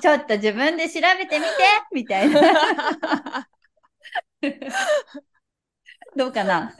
[0.00, 1.50] ちょっと自分で調べてみて、
[1.92, 3.48] みたいな。
[6.16, 6.74] どうかな？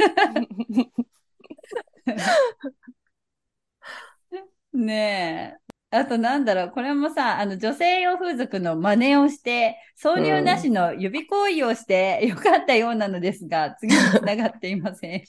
[4.73, 5.76] ねえ。
[5.91, 15.25] あとなんだろう、これもさ、あの女性用風俗の真似をして、挿入なしの指行為をしてよかったようなのですが、次につながっていません。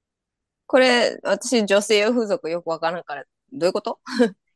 [0.66, 3.98] これ、私、女性用風俗よくわからんから、どういうこと？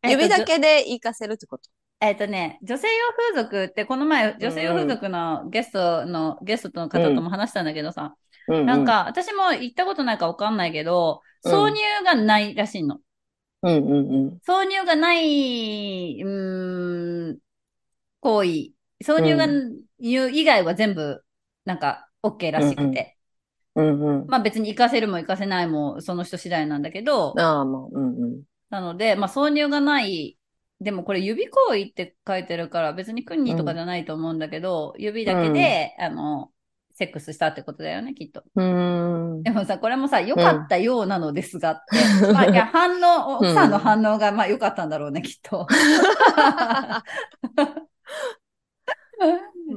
[0.05, 1.71] 指だけで活かせるってこと？
[2.01, 2.93] えっとね、女性用
[3.35, 8.15] 風俗って、この前、女性用風俗のゲストの、ゲストの方とも話したんだけどさ、
[8.49, 11.53] ううなん、か、私も行ったことないかわかんないけど、うん。
[11.53, 12.99] 挿入がないらしいの。
[13.63, 14.43] うんうんうん。
[14.47, 17.39] 挿入がない、うーん、
[18.21, 18.75] 行為。
[19.05, 19.47] 挿入が、
[19.99, 21.25] 入以外は全部、
[21.65, 23.19] なんか、OK らしくて。
[23.75, 24.27] うんうん。
[24.27, 28.43] まあ別に活かせるも活かせないも、その人次第なんだけど、ああ、まあ、うんうん。
[28.71, 30.39] なので、まあ挿入がない、
[30.81, 36.52] でもこれ指行為って書いてるから別にクンニーとかじゃないと思うんだけど、指だけで、あの、
[37.03, 38.45] セックスしたってことだよね、きっと。
[38.55, 39.51] で。
[39.51, 41.81] もさ、これもさ、良かったようなのですがっ
[42.21, 42.33] て。
[42.33, 45.67] まあ、いや、反応、奥さんの反応が、まあ、良かったんだろうね、きっと。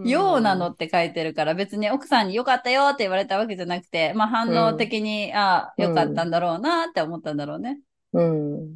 [0.03, 7.79] ようなのって書いてるから、別に奥さんに良かったよって言われたわけじゃなくて、まあ、反応的に、ああ、良かったんだろうなって思ったんだろうね。
[8.13, 8.75] うん。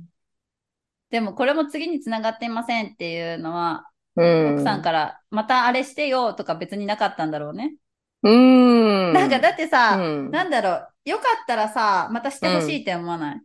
[1.12, 3.86] でも、これも次につながっていませんっていうのは、
[4.16, 4.54] うん。
[4.56, 7.76] 奥さんから、またあれしてよとか別になかったんだろうね。
[8.24, 9.14] うーん。
[9.14, 13.42] なんか、だってさ、うんなんだろう、良かったらさ、またしてほしいって思わない、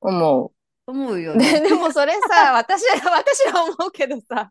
[0.00, 0.52] 思う。
[0.86, 1.60] 思うよね。
[1.60, 4.50] で、でもそれさ、 私は、私は思うけどさ、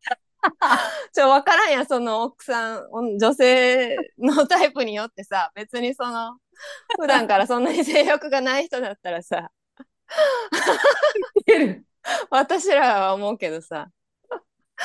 [1.13, 6.37] ちょ、わからんやん、その奥さん、女性のタイプによってさ、別にその、
[6.99, 9.49] 普段からそんなに性欲がない人だったらさ、
[12.29, 13.89] 私らは思うけどさ。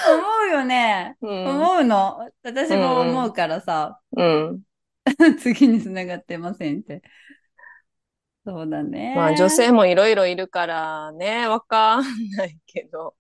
[0.09, 1.17] 思うよね。
[1.21, 1.47] うん。
[1.49, 2.31] 思うの。
[2.43, 4.63] 私も思うからさ、うん。
[5.41, 7.03] 次につながってませんって。
[8.47, 9.15] そうだね。
[9.17, 12.05] まあ女性もいろいろいるからね、わかん
[12.37, 13.15] ないけど。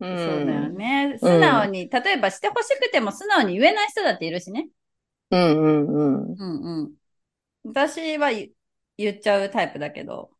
[0.00, 0.18] うん。
[0.18, 1.18] そうだよね。
[1.18, 4.68] 素直に、例えばしてほしくても素直に言えない人だっているしね。
[5.30, 6.32] うんうんうん。
[6.32, 6.92] うんうん。
[7.64, 8.50] 私は言
[8.96, 10.30] 言っちゃうタイプだけど、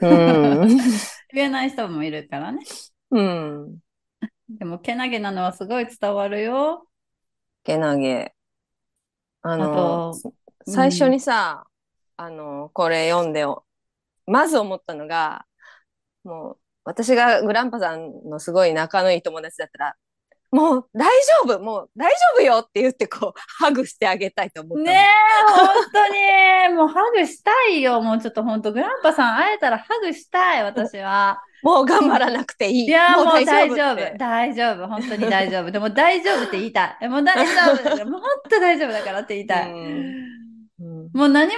[0.00, 0.68] うん。
[1.32, 2.62] 言えない人もいるからね。
[3.10, 3.78] うん。
[4.58, 6.86] でも、けなげなのはすごい伝わるよ。
[7.64, 8.34] けなげ。
[9.42, 10.32] ああの、と、
[10.66, 11.66] 最初にさ、
[12.16, 13.64] あの、これ読んでよ、
[14.26, 15.46] まず思ったのが、
[16.24, 19.94] もう、私がグランパさんのすごい仲のいい友達だったら、
[20.50, 21.06] もう大
[21.46, 24.84] 丈夫もう大丈夫よって言ってこう、ハグしてあげたいと思ったの。
[24.84, 25.06] ねえ、
[25.46, 28.00] 本当に、もうハグしたいよ。
[28.02, 31.40] もうちょっと本当、グランパさん会えたらハグしたい、私は。
[31.62, 32.86] もう頑張らなくていい。
[32.86, 34.18] いや、もう大丈夫。
[34.18, 34.88] 大丈夫。
[34.88, 35.70] 本当に大丈夫。
[35.70, 37.08] でも大丈夫って言いたい。
[37.08, 38.06] もう大丈夫。
[38.10, 39.70] もう本当大丈夫だからって言いたい。
[39.70, 40.30] うん
[41.12, 41.52] もう何も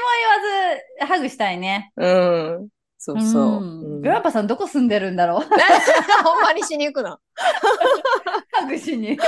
[0.98, 1.92] 言わずハグしたいね。
[1.96, 2.68] うん。
[2.98, 4.00] そうそう。
[4.00, 5.40] グランパさんどこ住んでるんだろう？
[6.24, 7.18] ほんまにしに行くの。
[8.52, 9.18] ハグしに。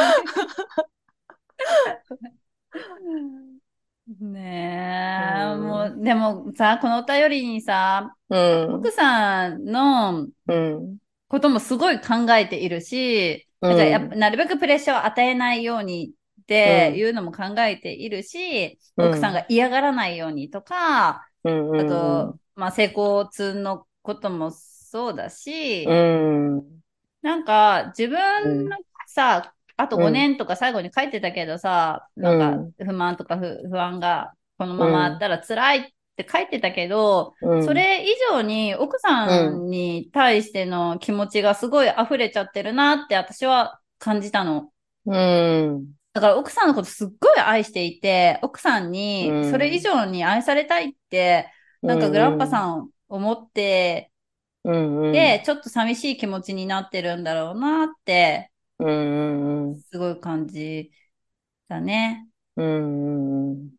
[4.07, 8.75] ねえ、うんもう、でもさ、このお便りにさ、うん。
[8.75, 10.99] 奥さんのうん。
[11.29, 21.81] こともすごい考えているし、うんななるべくプレッシャーを与えないようにっていうのも考えているし、うん奥さんが嫌がらないようにとか、うん。
[21.81, 26.81] あと、まあ、成功痛のこともそうだし、うん。
[27.23, 28.77] なんか自分の
[29.07, 35.83] さ、あと5年とか最後に書いてたけどさ、なんか不満とか不不安がこのままあったら辛いっ
[36.17, 37.63] て書いてたけど、うん。
[37.65, 44.71] それ以上に奥さんに対しての気持ちがすごい溢れちゃってるなって私は感じたの。
[45.07, 45.95] うん。
[46.13, 51.51] だから奥さんのことすっごい愛していて、奥さんうにんそれ以上に愛されたいって、
[51.85, 54.13] なんかグランパさん思って、
[54.65, 55.03] うん。
[55.03, 55.13] うん。
[55.13, 59.69] で、ちょっと寂しい気持ちになってるんだろうなって、うん。
[59.69, 59.83] うん。
[59.91, 60.91] すごい感じ
[61.69, 62.29] だね。
[62.57, 63.51] うん。
[63.51, 63.71] うん。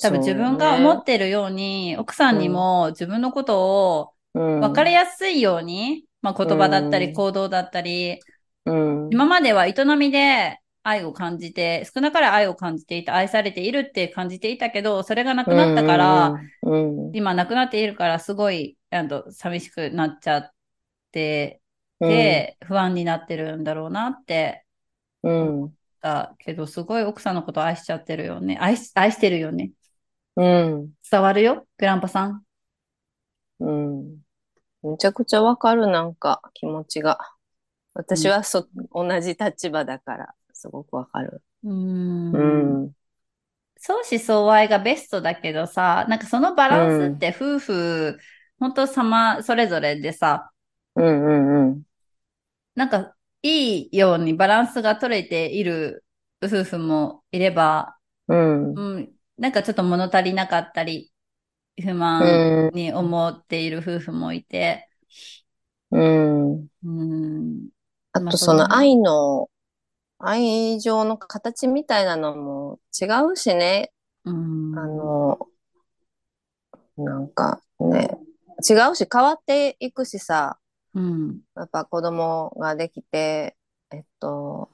[0.00, 8.20] 多分自分が思ってるように、奥さんにも自分のことを分分かりやすいように、まあ言葉だったりうん行動だったり、
[8.66, 9.10] うん。
[9.10, 17.12] 今までは営みで愛を感じて、少なから愛を感じていた、愛されているって感じていたけど、それがなくなったから、うん。
[17.12, 20.50] 今なくなっているから、すごい、あの、寂しくなっちゃっ
[21.12, 21.62] て、
[22.00, 24.64] で、不安になってるんだろうなって、
[25.22, 25.74] うん。
[26.00, 28.58] だけど、すごい奥さんのこと愛しちゃってるよね。
[28.60, 29.70] 愛し、愛してるよね。
[30.36, 30.90] うん。
[31.10, 32.42] 伝わるよ、グランパさん。
[33.60, 34.18] うん。
[34.82, 37.18] めちゃくちゃわかる、なんか、気持ちが。
[37.94, 41.42] 私はそ、同じ立場だから、すごくわかる。
[41.62, 41.70] うー。
[41.70, 42.92] うんん。
[43.78, 48.18] 相思相愛がベストだけどさ、なんかそのバランスって夫婦、
[48.58, 50.50] 本当様それぞれでさ、
[50.96, 51.82] うんうんうん。
[52.74, 56.04] なんかいいようにバランスが取れている
[56.44, 57.96] 夫婦もいれば、
[58.28, 58.74] うん。
[58.74, 61.12] うん、なんかちょっと物足りなかったり、
[61.82, 62.70] 不う満ん。
[62.74, 64.88] に思っている夫婦もいて、
[65.90, 66.68] うん。
[66.84, 67.68] うん、
[68.12, 69.48] まああと、その愛の、
[70.18, 73.92] 愛情の形みたいなのも違うしね。
[74.24, 75.48] うん、あの、
[76.96, 78.18] なんかね、
[78.68, 80.58] 違うし変わっていくしさ、
[80.94, 83.56] うん、やっぱ子供ができて、
[83.90, 84.70] えっと、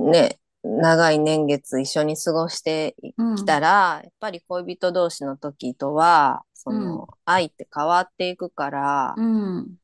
[0.00, 9.76] ね、長い年月一緒に過ごしてうんきたら、やっぱり恋人同士の時とは、その、愛って変わっていくから、うん、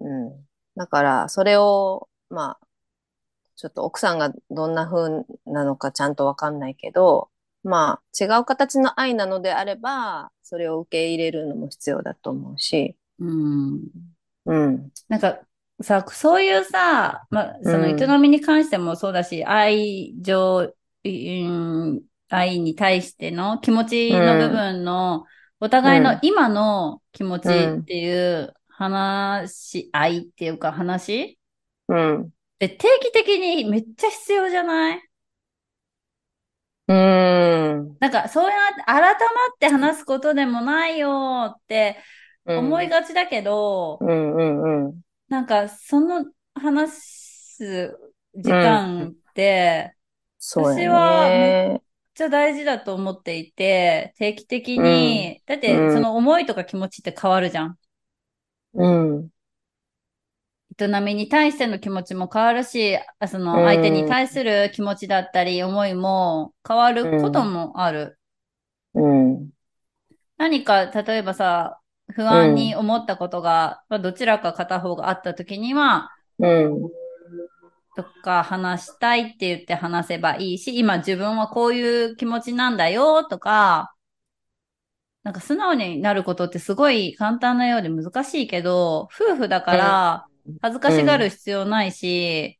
[0.00, 0.46] うん。
[0.76, 2.66] だから、それを、まあ、
[3.56, 7.30] ちょっと奥さんがどんな風なのかちゃんとわかんないけど、
[7.62, 13.80] まあ、違う形の愛なのであれば、それを受け入れるのも必要だと思うし、うん。
[14.46, 14.90] うん。
[15.08, 15.40] なんか
[15.82, 20.72] さ、そういうさ、まあ、そのうん営みに関してもそうだし、愛情、
[21.04, 25.24] うん、愛に対しての気持ちの部分の、
[25.60, 31.38] お互いの今の気持ちっていう話し合いっていうか話
[31.88, 32.30] うん。
[32.58, 35.00] で定期的にめっちゃ必要じゃない？
[36.88, 37.96] うん。
[37.98, 39.14] なんかそうやって改まっ
[39.58, 41.96] て話すことでもないよって
[42.52, 45.00] 思いがちだけど、うんうんうん。
[45.28, 46.92] なんかその話
[47.56, 47.98] す
[48.34, 49.96] 時間って、
[50.38, 51.80] そうや私はね。
[52.10, 57.78] めっちゃ大事だと思っていて、定期的に、だってうんその思いとか気持ちって変わるじゃん。
[58.72, 59.30] うん。
[60.78, 68.18] 営みに対しての気持ちも変わるし、あそのうん相手に対する気持ちだったり思いも変わることもある。
[68.94, 69.50] うん。
[70.36, 76.90] 何か、例えばさ、不安に思ったことが、まあどちらか片方があった時には、うん。
[77.96, 83.94] とか話したいって言って話せばいいし、今自分はこういう気持ちなんだよとか、
[85.22, 90.26] なんか素直になることってすごい簡単なようで難しいけど、夫婦だから
[90.60, 92.58] 恥ずかしがる必要ないし、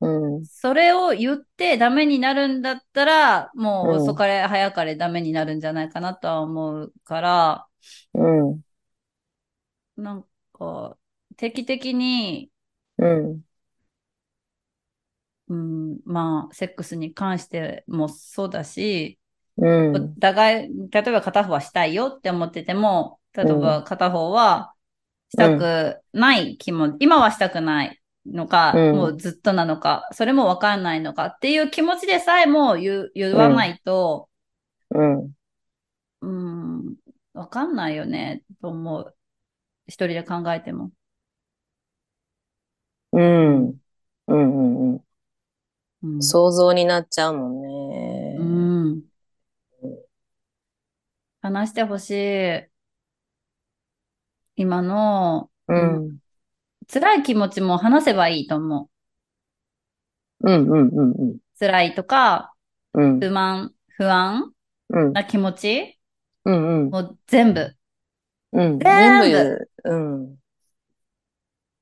[0.00, 0.46] うん。
[0.46, 7.66] それを言ってダメになるんだったら、もううん遅かれ早かれダメになるんじゃないかなとは思うから、
[8.14, 8.64] うん。
[9.96, 10.96] なんか
[11.36, 12.50] 定期的に、
[12.98, 13.44] うん。
[15.48, 19.18] うん、まあ、セックスに関してもそうだし、
[19.56, 19.94] うん。
[19.96, 24.74] お互い、例えば片方はしたいよって思ってても、例えば片方は
[25.28, 34.28] したくない気も、今はしたくないのか、うんもうずっとなのか、それもわかんないのかっていう気持ちでさえも言わないと、
[34.90, 35.34] うん。
[36.20, 36.96] うん、
[37.34, 39.14] わかんないよね、と思う。
[39.86, 40.90] 一人で考えても。
[43.12, 43.68] うん。
[44.28, 44.94] うん。
[44.94, 45.04] うん。
[46.02, 48.36] うん、想像になっちゃうもんね。
[48.38, 49.02] うん。
[51.40, 52.68] 話してほしい。
[54.56, 56.18] 今の、うん。
[56.92, 58.88] 辛い気持ちも話せばいいと思
[60.42, 60.50] う。
[60.50, 60.68] うん。
[60.68, 60.88] うん。
[60.88, 61.38] うん。
[61.58, 62.54] 辛いとか、
[62.92, 63.20] うん。
[63.20, 64.52] 不満、不安
[64.90, 65.12] うん。
[65.12, 65.98] な気持ち
[66.44, 66.84] うん。
[66.84, 66.90] うん。
[66.90, 67.74] もう全部。
[68.52, 68.78] うん。
[68.78, 69.70] 全部言う。
[69.84, 70.36] うん。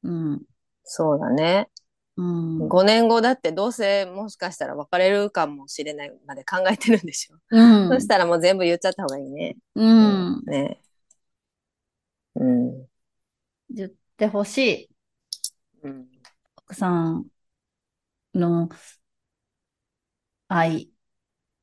[0.02, 0.42] うん。
[0.84, 1.68] そうだね。
[2.16, 2.68] うん。
[2.68, 7.36] 5年後だってどうせもしかしたら別れるかもしれないまで考えてるんでしょ。
[7.50, 7.88] うん。
[7.88, 9.56] そしたらもう全部言っちゃった方がいいね。
[9.74, 10.42] うん。
[10.46, 10.80] ね。
[12.34, 12.86] うん。
[13.70, 14.90] 言ってほしい。
[15.82, 16.08] うん。
[16.56, 17.26] 奥さん
[18.34, 18.68] の
[20.48, 20.91] 愛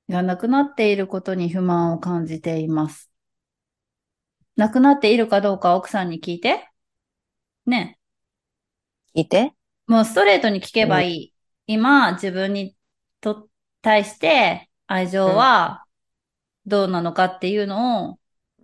[0.10, 3.10] がなくなっていることに不満を感じています。
[4.56, 6.70] なくなっているかどうか奥さんに聞いて。
[7.66, 7.98] ね。
[9.16, 9.54] 聞いて。
[9.88, 11.34] もうストレートに聞けばいい。
[11.68, 12.76] 今、自分に
[13.22, 13.48] と、
[13.82, 15.86] 対して愛情は
[16.66, 18.20] どうなのかっていうのを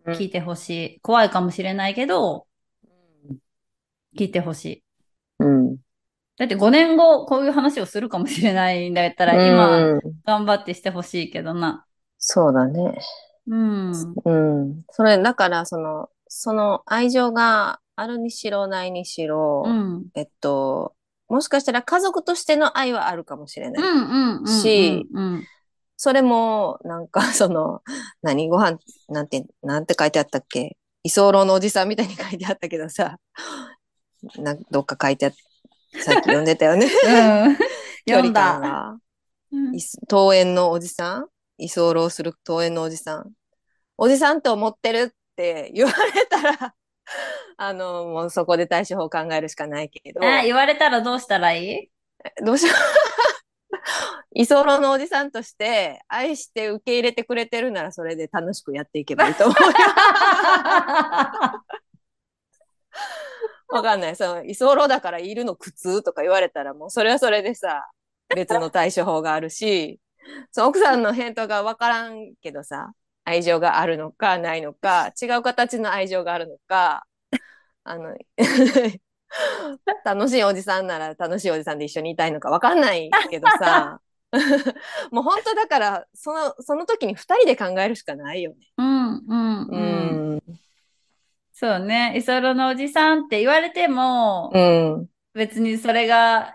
[0.07, 0.99] 聞いてほしい。
[1.01, 2.47] 怖いかもしれないけど、
[4.17, 4.84] 聞いてほしい。
[6.39, 6.45] うん。
[6.45, 10.01] だって5年後こういう話をするかもしれないんだったら、今うん。
[10.25, 11.85] 頑張ってしてほしいけどな。
[12.17, 12.97] そうだね。
[13.47, 13.91] うん。
[14.25, 14.83] うん。
[14.91, 20.05] それ、だから、その、その愛情があるにしろないにしろ、うん。
[20.15, 20.95] えっと、
[21.27, 23.83] もしかしたら家族としての愛はあるかもしれない。
[24.47, 25.43] しうん。
[25.97, 27.81] それも、なんか、その、
[28.21, 28.77] 何、ご飯、
[29.07, 30.77] なんて、なんて書いてあったっけ？
[31.03, 33.19] 居候のおじさんみたいに書いてあったけどさ、
[34.37, 35.37] などっか書いてあった、
[36.01, 36.85] さっき読んでたよね。
[36.85, 37.57] うん。
[38.07, 38.97] 読んだ。
[40.09, 41.27] 登園のおじさん
[41.57, 43.31] 居候する登園のおじさん。
[43.97, 46.75] おじさんって思ってるって言われたら、
[47.57, 51.89] あの、もうそこで対処法を考えるしかないけど、え、言われたらどうしたらいい？
[52.43, 52.75] どうしよう。
[54.37, 59.67] 居候のおじさんとして愛して受け入れてくれてるならそれで楽しくやっていけばいいと思うよ。
[63.75, 64.15] わかんない。
[64.15, 67.85] その居候だからいるの苦痛とか言われたらもうそれはそれでさ、
[68.33, 69.99] 別の対処法があるし、
[70.51, 72.93] その奥さんの返答がわからんけどさ、
[73.25, 77.05] 愛情があるのかないのか、違う形の愛情があるのか、
[77.83, 78.15] あの、
[80.05, 83.99] 楽しいおじさんなら楽しいおじさんで一緒にいたいのかわかんないけどさ、
[85.11, 88.57] もう本当だから、その、その時に二人で考えるしかないよね。
[88.77, 89.77] うんうんうう
[90.37, 90.43] ん。
[91.55, 91.57] ん。
[91.57, 92.13] そうね。
[92.17, 95.07] 居候のおじさんって言われても、うん。
[95.33, 96.53] 別にそれが、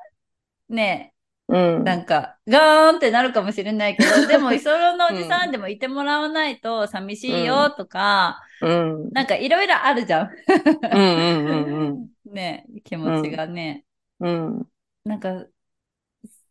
[0.68, 1.14] ね、
[1.48, 1.84] うん。
[1.84, 9.11] なんか、ガーンってなるかもしれないけど、 でも、居候のおじさんでもいてもらわないと寂しいよとか、うん。
[9.11, 10.30] なんかいろいろあるじゃん。
[10.92, 13.84] うんうんうん ね、気持ちがね。
[14.20, 14.66] うん。
[15.05, 15.44] なんか、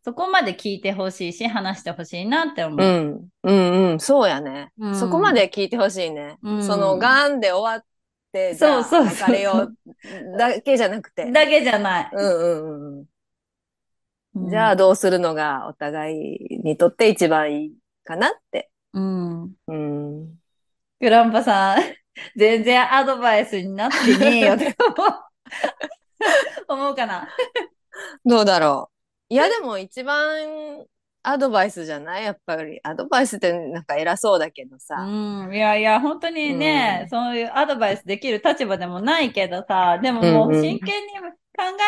[0.02, 2.78] そこまで聞いてほしいし、話してほしいなって思う。
[2.78, 3.28] うん。
[3.42, 4.00] うんうん。
[4.00, 4.72] そうやね。
[4.78, 6.36] うんそこまで聞いてほしいね。
[6.42, 7.84] うんその、ガーンで終わっ
[8.32, 9.76] そうそうそう別れよう
[10.38, 11.30] だけじゃなくて。
[11.30, 12.10] だけじゃない。
[12.12, 12.98] うんうんうん。
[12.98, 13.06] うん
[14.48, 17.74] じゃあどうするのがお互いにとって一番いい
[18.04, 18.70] かなって。
[18.92, 19.54] うん。
[19.66, 20.40] うん。
[21.00, 21.82] グランパさん、
[22.36, 25.08] 全然アドバイスになってねえよって思う。
[26.68, 27.28] 思うかな？
[28.24, 28.90] どうだろ
[29.30, 29.34] う。
[29.34, 30.86] いやでも一番
[31.22, 32.24] アドバイスじゃない？
[32.24, 32.80] やっぱり。
[32.82, 34.96] アドバイスってなんか偉そうだけどさ。
[34.96, 35.54] うん。
[35.54, 41.28] いやいや、本当にね、うんそういうアドバイスできる立場でもないけどさ、でももうんううん真剣に考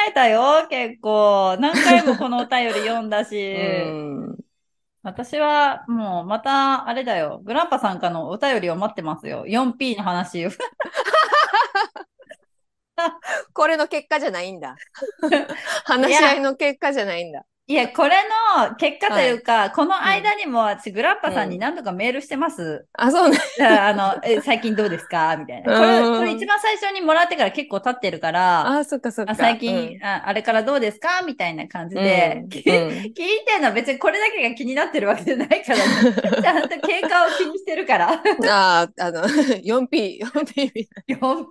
[0.08, 1.56] えたよ、結構。
[1.60, 3.54] 何回もこのお便り読んだし。
[3.56, 4.38] うん。
[5.04, 7.40] 私はもうまた、あれだよ。
[7.44, 9.44] グランパさんからのお便りを待ってますよ。
[9.46, 10.50] 4P の話を。
[13.52, 14.76] これの結果じゃないんだ。
[15.84, 17.44] 話し合いの結果じゃないんだ。
[17.72, 18.16] いや、これ
[18.68, 22.84] の結果というか、この間にも私、グラッパさんに何度かメールしてます。
[22.92, 23.38] あ、そうね。
[23.66, 25.34] あの、え最近どうですか？
[25.38, 25.74] みたいな。
[25.78, 29.32] これ、うんこれ一番最初にもらってから結構経ってるから、あ、そっかそっか。
[29.32, 31.22] あ最近、あ、あれからどうですか？
[31.26, 32.62] みたいな感じで、うん聞い
[33.46, 35.84] てんのは別にこれだけが気になってるわけじゃないから、ね、
[36.42, 38.08] ちゃんと経過を気にしてるから。
[38.08, 41.16] うんあー、あの、4P、4P みたい 4P。
[41.16, 41.46] 3P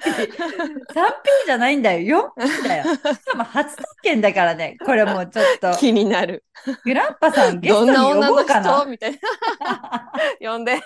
[1.48, 2.32] じゃないんだよ。
[2.38, 2.84] 4P だよ。
[2.94, 4.78] しかも初体験だからね。
[4.86, 5.76] これもうちょっとな。。
[5.78, 6.44] 気になる。
[6.84, 9.20] グランパさんゲストどんに呼な女のぼうかみたい
[9.60, 10.12] な。
[10.40, 10.80] 呼んで。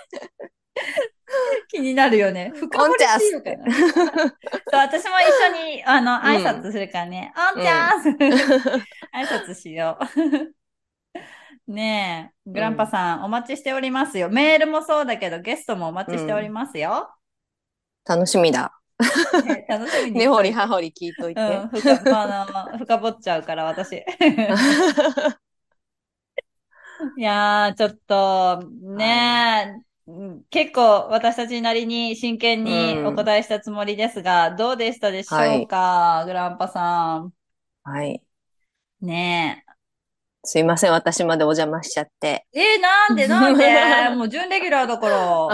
[1.68, 2.52] 気になるよね。
[2.54, 3.72] 深掘りしようかな。
[3.72, 4.32] そう、
[4.72, 7.32] 私も一緒に、あの、挨拶するからね。
[7.34, 8.00] あんちゃん、
[9.12, 10.54] 挨拶しよう。
[11.72, 14.28] ねえ、グランパさん、お待ちしておりますよ。
[14.28, 17.10] メールもそうだけど、ゲストもお待ちしておりますよ。
[18.04, 18.78] 楽しみだ。
[19.44, 20.18] ね楽しみに。
[20.18, 21.40] 根掘り葉掘り聞いといて。
[21.40, 23.96] うん、深、まああの、深掘っちゃうから、私。
[27.18, 28.62] いやー、ちょっと、
[28.96, 29.74] ね
[30.08, 37.32] え、うん結構私たちなりに真剣にお答えしたつもりですが、どうでしたでしょうか、グランパさん。
[37.82, 38.22] はい。
[39.00, 39.64] ね
[40.44, 42.46] すいません、私までお邪魔しちゃって。
[42.52, 42.60] え。
[42.60, 44.14] えーなんでなんで？
[44.16, 45.48] もう準レギュラーだから。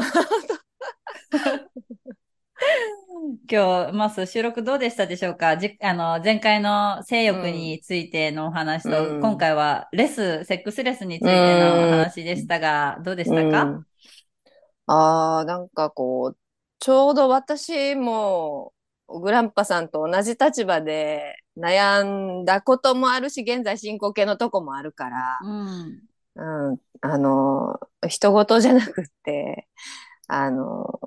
[3.51, 5.57] 今日、まず収録どうでしたでしょうか？
[5.57, 9.21] じ、あの、前回の性欲についてのお話と、うん。
[9.21, 13.87] 今回はレス、セックスレスについてのお話でしたが、どうでしたか、うん。
[14.87, 16.39] ああ、なんかこう、
[16.79, 18.73] ちょうど私も、
[19.09, 26.03] グランパさんと同じ立場で悩んだこともあるし、現在進行形のとこもあるから、うん。
[26.35, 29.69] うん、あの、人事じゃなくって、
[30.29, 30.99] あの、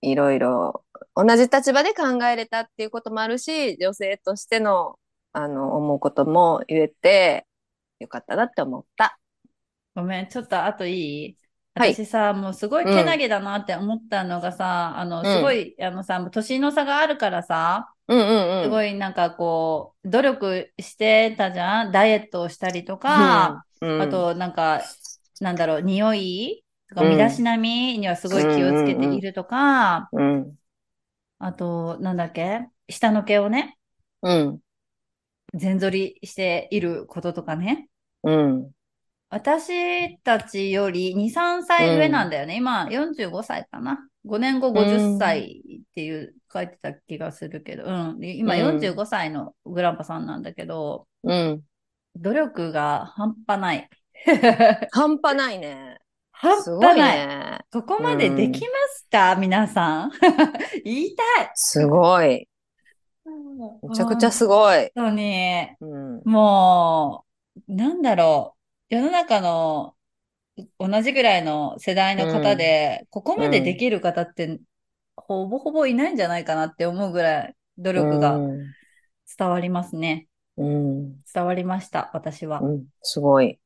[0.00, 0.84] いろいろ
[1.14, 4.98] 同じ立場で考えれたっていうこともあるし、女性としての、
[5.32, 7.46] あの、思うことも言えて、
[7.98, 9.18] よかったなって思った。
[9.94, 11.36] ごめん、ちょっと後いい？
[11.74, 11.94] はい。
[11.94, 15.24] 私さ、もうすごいけなげだなって思ったのがさ、あの、ん。
[15.24, 18.64] すごい、あのさ、年の差があるからさ、うんうんうん。
[18.64, 21.92] すごいなんかこう、努力してたじゃん？
[21.92, 24.82] ダイエットをしたりとか、うん、あとなんか、
[25.40, 27.10] なんだろう、匂いとかうん。
[27.10, 30.54] 身だしなみにはすごい気をつけているとか、うん、
[31.40, 32.68] あと、なんだっけ？
[32.88, 33.78] 下の毛をね、
[34.22, 34.60] うん、
[35.54, 37.88] 全剃りしていることとかね。
[38.22, 38.70] うん、
[39.30, 42.56] 私たちより2、3歳上なんだよね。
[42.56, 44.06] 今45歳かな。
[44.26, 48.18] 5年後50歳っていう書いてた気がするけど、うん。
[48.20, 51.62] 今うん45歳のグランパさんなんだけど、うん。
[52.16, 53.88] 努力が半端ない。
[54.90, 55.98] 半端ないね。
[56.32, 57.26] 半すごい端ない。
[57.26, 57.59] ね。
[57.72, 60.10] そこまでできますか、皆さん。
[60.84, 61.50] 言いたい。
[61.54, 62.48] すごい。
[63.82, 64.90] めちゃくちゃすごい。
[64.96, 65.68] 本当に。
[65.80, 66.22] うん。
[66.24, 67.24] も
[67.68, 68.56] う、なんだろ
[68.90, 68.94] う。
[68.96, 69.94] 世の中の
[70.80, 74.58] 同じぐらいの世代の方で、ここまでできる方って、
[75.14, 78.36] ほぼほぼいないんじゃないかなって思うぐらい努力が
[79.38, 80.26] 伝わりますね。
[80.56, 81.22] うん。
[81.32, 82.68] 伝わりました、私はう。
[82.68, 82.86] ん。
[83.00, 83.59] すごい。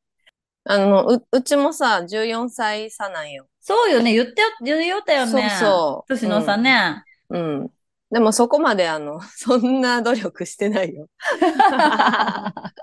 [0.66, 3.46] あの、う、うちもさ、14歳差なんよ。
[3.60, 5.30] そうよね、言ってよ、言ったよね。
[5.30, 7.04] そうそう年の差ね。
[7.30, 7.70] うん。
[8.10, 11.08] でもそこまであの、 そんな努力してないよ。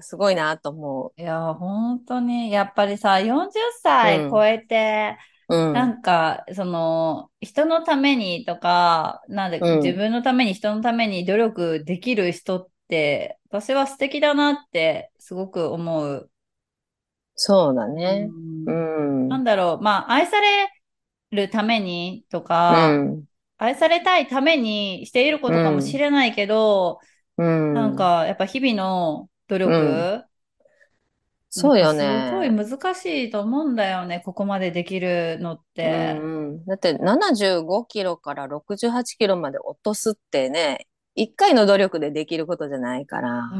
[0.00, 5.16] すごいなと思いや、本当に、やっぱりさ、40歳超えて、
[5.48, 5.56] う。
[5.56, 5.72] うん。
[5.72, 16.30] なんか、その、人のためにとか、なんで、うん自分のために、人のために努力できる人って、私は素敵だなって、すごく思う。
[17.34, 18.28] そうだね。
[18.66, 19.28] ううんん。
[19.28, 20.68] なんだろう、まあ、愛され
[21.30, 23.24] るためにとうか、ん。
[23.56, 27.00] 愛されたいためにしていることかもしれないけど、
[27.36, 27.74] うん。
[27.74, 29.76] なんか、やっぱ日々の努力、う
[30.18, 30.24] ん
[31.50, 32.28] そうよね。
[32.28, 36.18] すごい難しいと思うんだよね、ここまでできるのって。
[36.20, 40.87] うんうん、だって75キロから68キロまで落とすってね、
[41.18, 43.56] 一回の努力でできることじゃないから、う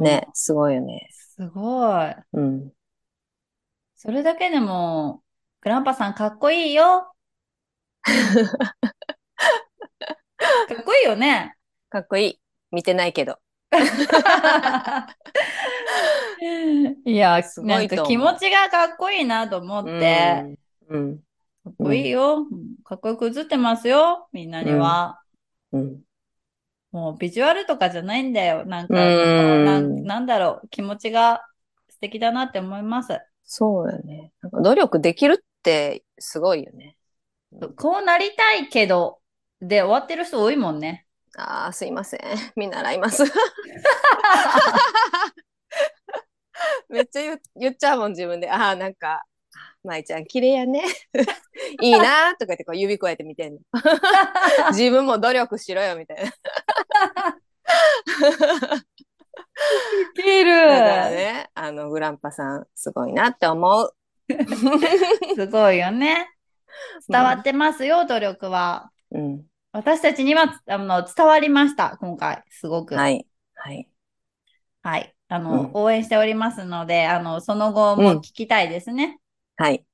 [0.00, 0.02] ん。
[0.02, 1.08] ね、すごいよね。
[1.10, 2.14] すごい。
[2.34, 2.70] うん。
[3.96, 5.22] それだけでも、
[5.62, 7.10] グランパさんかっこいいよ。
[8.02, 8.10] か
[10.78, 11.56] っこいいよね。
[11.88, 12.38] かっこいい。
[12.70, 13.38] 見てないけど。
[17.06, 20.58] いや、すごない気持ちがかっこいいなと思って、
[20.90, 21.00] うん。
[21.00, 21.16] うん。
[21.16, 21.22] か
[21.70, 22.46] っこいいよ。
[22.84, 25.22] かっこよく映ってますよ、みんなには。
[25.72, 26.02] うん。
[26.92, 28.64] もうビジュアルとかじゃないんだよ。
[28.64, 31.44] なんか、うんなん、なんだろう、気持ちが
[31.88, 33.18] 素敵だなって思います。
[33.44, 34.32] そうよね。
[34.42, 36.96] なんか努力できるってすごいよね。
[37.76, 39.18] こうなりたいけど、
[39.60, 41.06] で終わってる人多いもんね。
[41.36, 42.20] ああ、すいません。
[42.56, 43.24] 見習います。
[46.88, 48.50] めっちゃ言言っちゃうもん、自分で。
[48.50, 49.24] ああ、なんか、
[49.84, 50.82] 舞ちゃん綺麗やね。
[51.80, 53.60] いいなとか言ってこう指こうやって見てんの。
[54.72, 56.32] 自分も努力しろよ、みたいな。
[60.14, 63.94] 切るだからね、あの、グランパさん、すごいなって思う。
[65.34, 66.28] すごいよね。
[67.08, 68.90] 伝わってますよ、努力は。
[69.10, 69.44] うん。
[69.72, 72.42] 私たちにはあの伝わりました、今回。
[72.50, 72.94] すごく。。
[72.94, 73.26] はいい。
[73.54, 73.88] はい。
[74.82, 75.14] はい。
[75.28, 79.18] あの、うん応援しておりますので、あの、その後も聞きたいですね。
[79.62, 79.84] はい。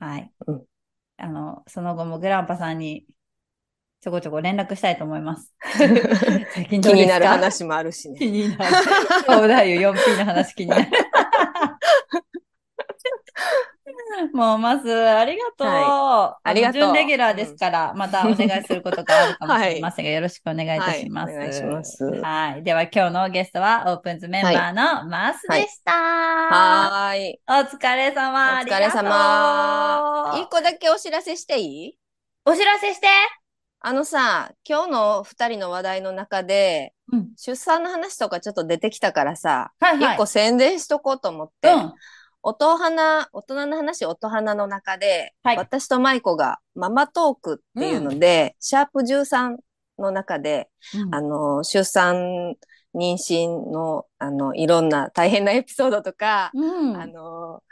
[0.00, 0.32] はい。
[0.46, 0.64] うん
[1.22, 3.04] あの、その後もグランパさんに
[4.00, 5.54] ちょこちょこ連絡したいと思います。
[6.54, 8.18] 最近ど気になる話もあるしね。
[8.18, 8.74] 気になる。
[9.26, 10.88] そうだよ、4P の話気になる。
[14.32, 15.66] もう、まず、ありがとう。
[15.66, 21.34] はありがとうの準レギュラーですから、またお願いすることがあるかもしれませんが、 よろしくお願いいたします。
[21.34, 22.62] はいお願いしますはい。
[22.62, 25.92] では、今日のゲストは、オープンズメンバーのマスでした。
[25.92, 27.40] はーい。
[27.46, 28.60] お疲れ様。
[28.60, 30.32] お疲れ様。
[30.36, 31.98] 一個だけお知らせしていい？
[32.44, 33.06] お知らせして。
[33.78, 37.28] あのさ、今日の二人の話題の中で、うん。
[37.36, 40.14] 出産の話とかちょっと出てきたからさ、はいはい。
[40.14, 41.92] 一個宣伝しとこうと思って、うん。
[42.42, 49.56] 音花、大人の話、音花の中で、はい私と舞子がママトークっていうので、シャープ13
[49.98, 52.56] の中で、うんあの、出産、
[52.94, 56.96] 妊娠の、あの、いろんな大変なエピソードとか、うん。
[57.00, 57.62] あの、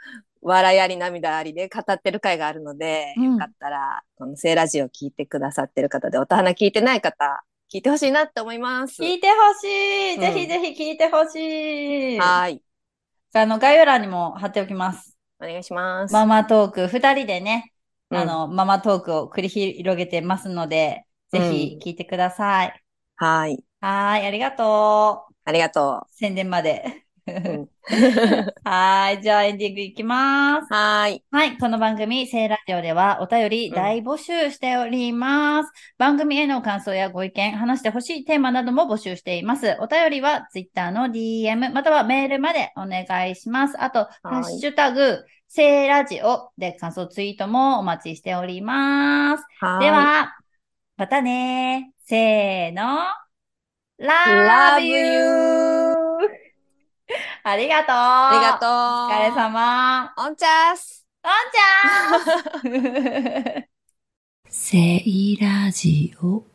[0.41, 9.01] 笑いあり涙ありで語ってる回があるので、うんよかったら、この聖ラジオ聞いてくださってる方で、音花聞いてない方、聞いてほしいなって思います。
[9.01, 10.15] 聞いてほしい。
[10.15, 12.17] うんぜひぜひ聞いてほしい。
[12.17, 12.63] はーい。
[13.33, 15.15] あの、概要欄にも貼っておきます。
[15.39, 16.13] お願いします。
[16.13, 17.71] ママトーク、二人でね、
[18.09, 22.83] うんあの、ママトークを繰り広げてますので、ぜひ聞いてください。
[23.17, 23.68] はーい。
[23.81, 25.33] はーい、ありがとう。
[25.45, 27.05] ありがと宣伝まで。
[27.27, 27.31] う。
[27.31, 27.69] う ん
[28.63, 30.73] はーい、じゃあエンディングいきます。
[30.73, 31.23] はーい。
[31.31, 31.57] はい。
[31.57, 35.71] この番組、聖ラジオではお便り大募集しております。
[35.97, 39.77] 番組への感想やご意見、話してほしいテーマなども募集しています。
[39.79, 43.81] お便りは Twitter の DM、またはメールまでお願いします。
[43.81, 49.43] あと、ハッシュタグ、聖ラジオで感想ツイートもお待ちしております。
[49.79, 50.35] で、は、
[50.97, 51.93] またね。
[52.05, 53.28] せーの。
[53.99, 56.29] Love you!
[57.43, 57.95] ありがとう。
[57.95, 58.69] ありがとう。
[58.69, 60.13] お疲れ様。
[60.17, 61.05] おんちゃーす。
[61.23, 63.65] おんちゃん
[64.47, 66.45] セイラジオ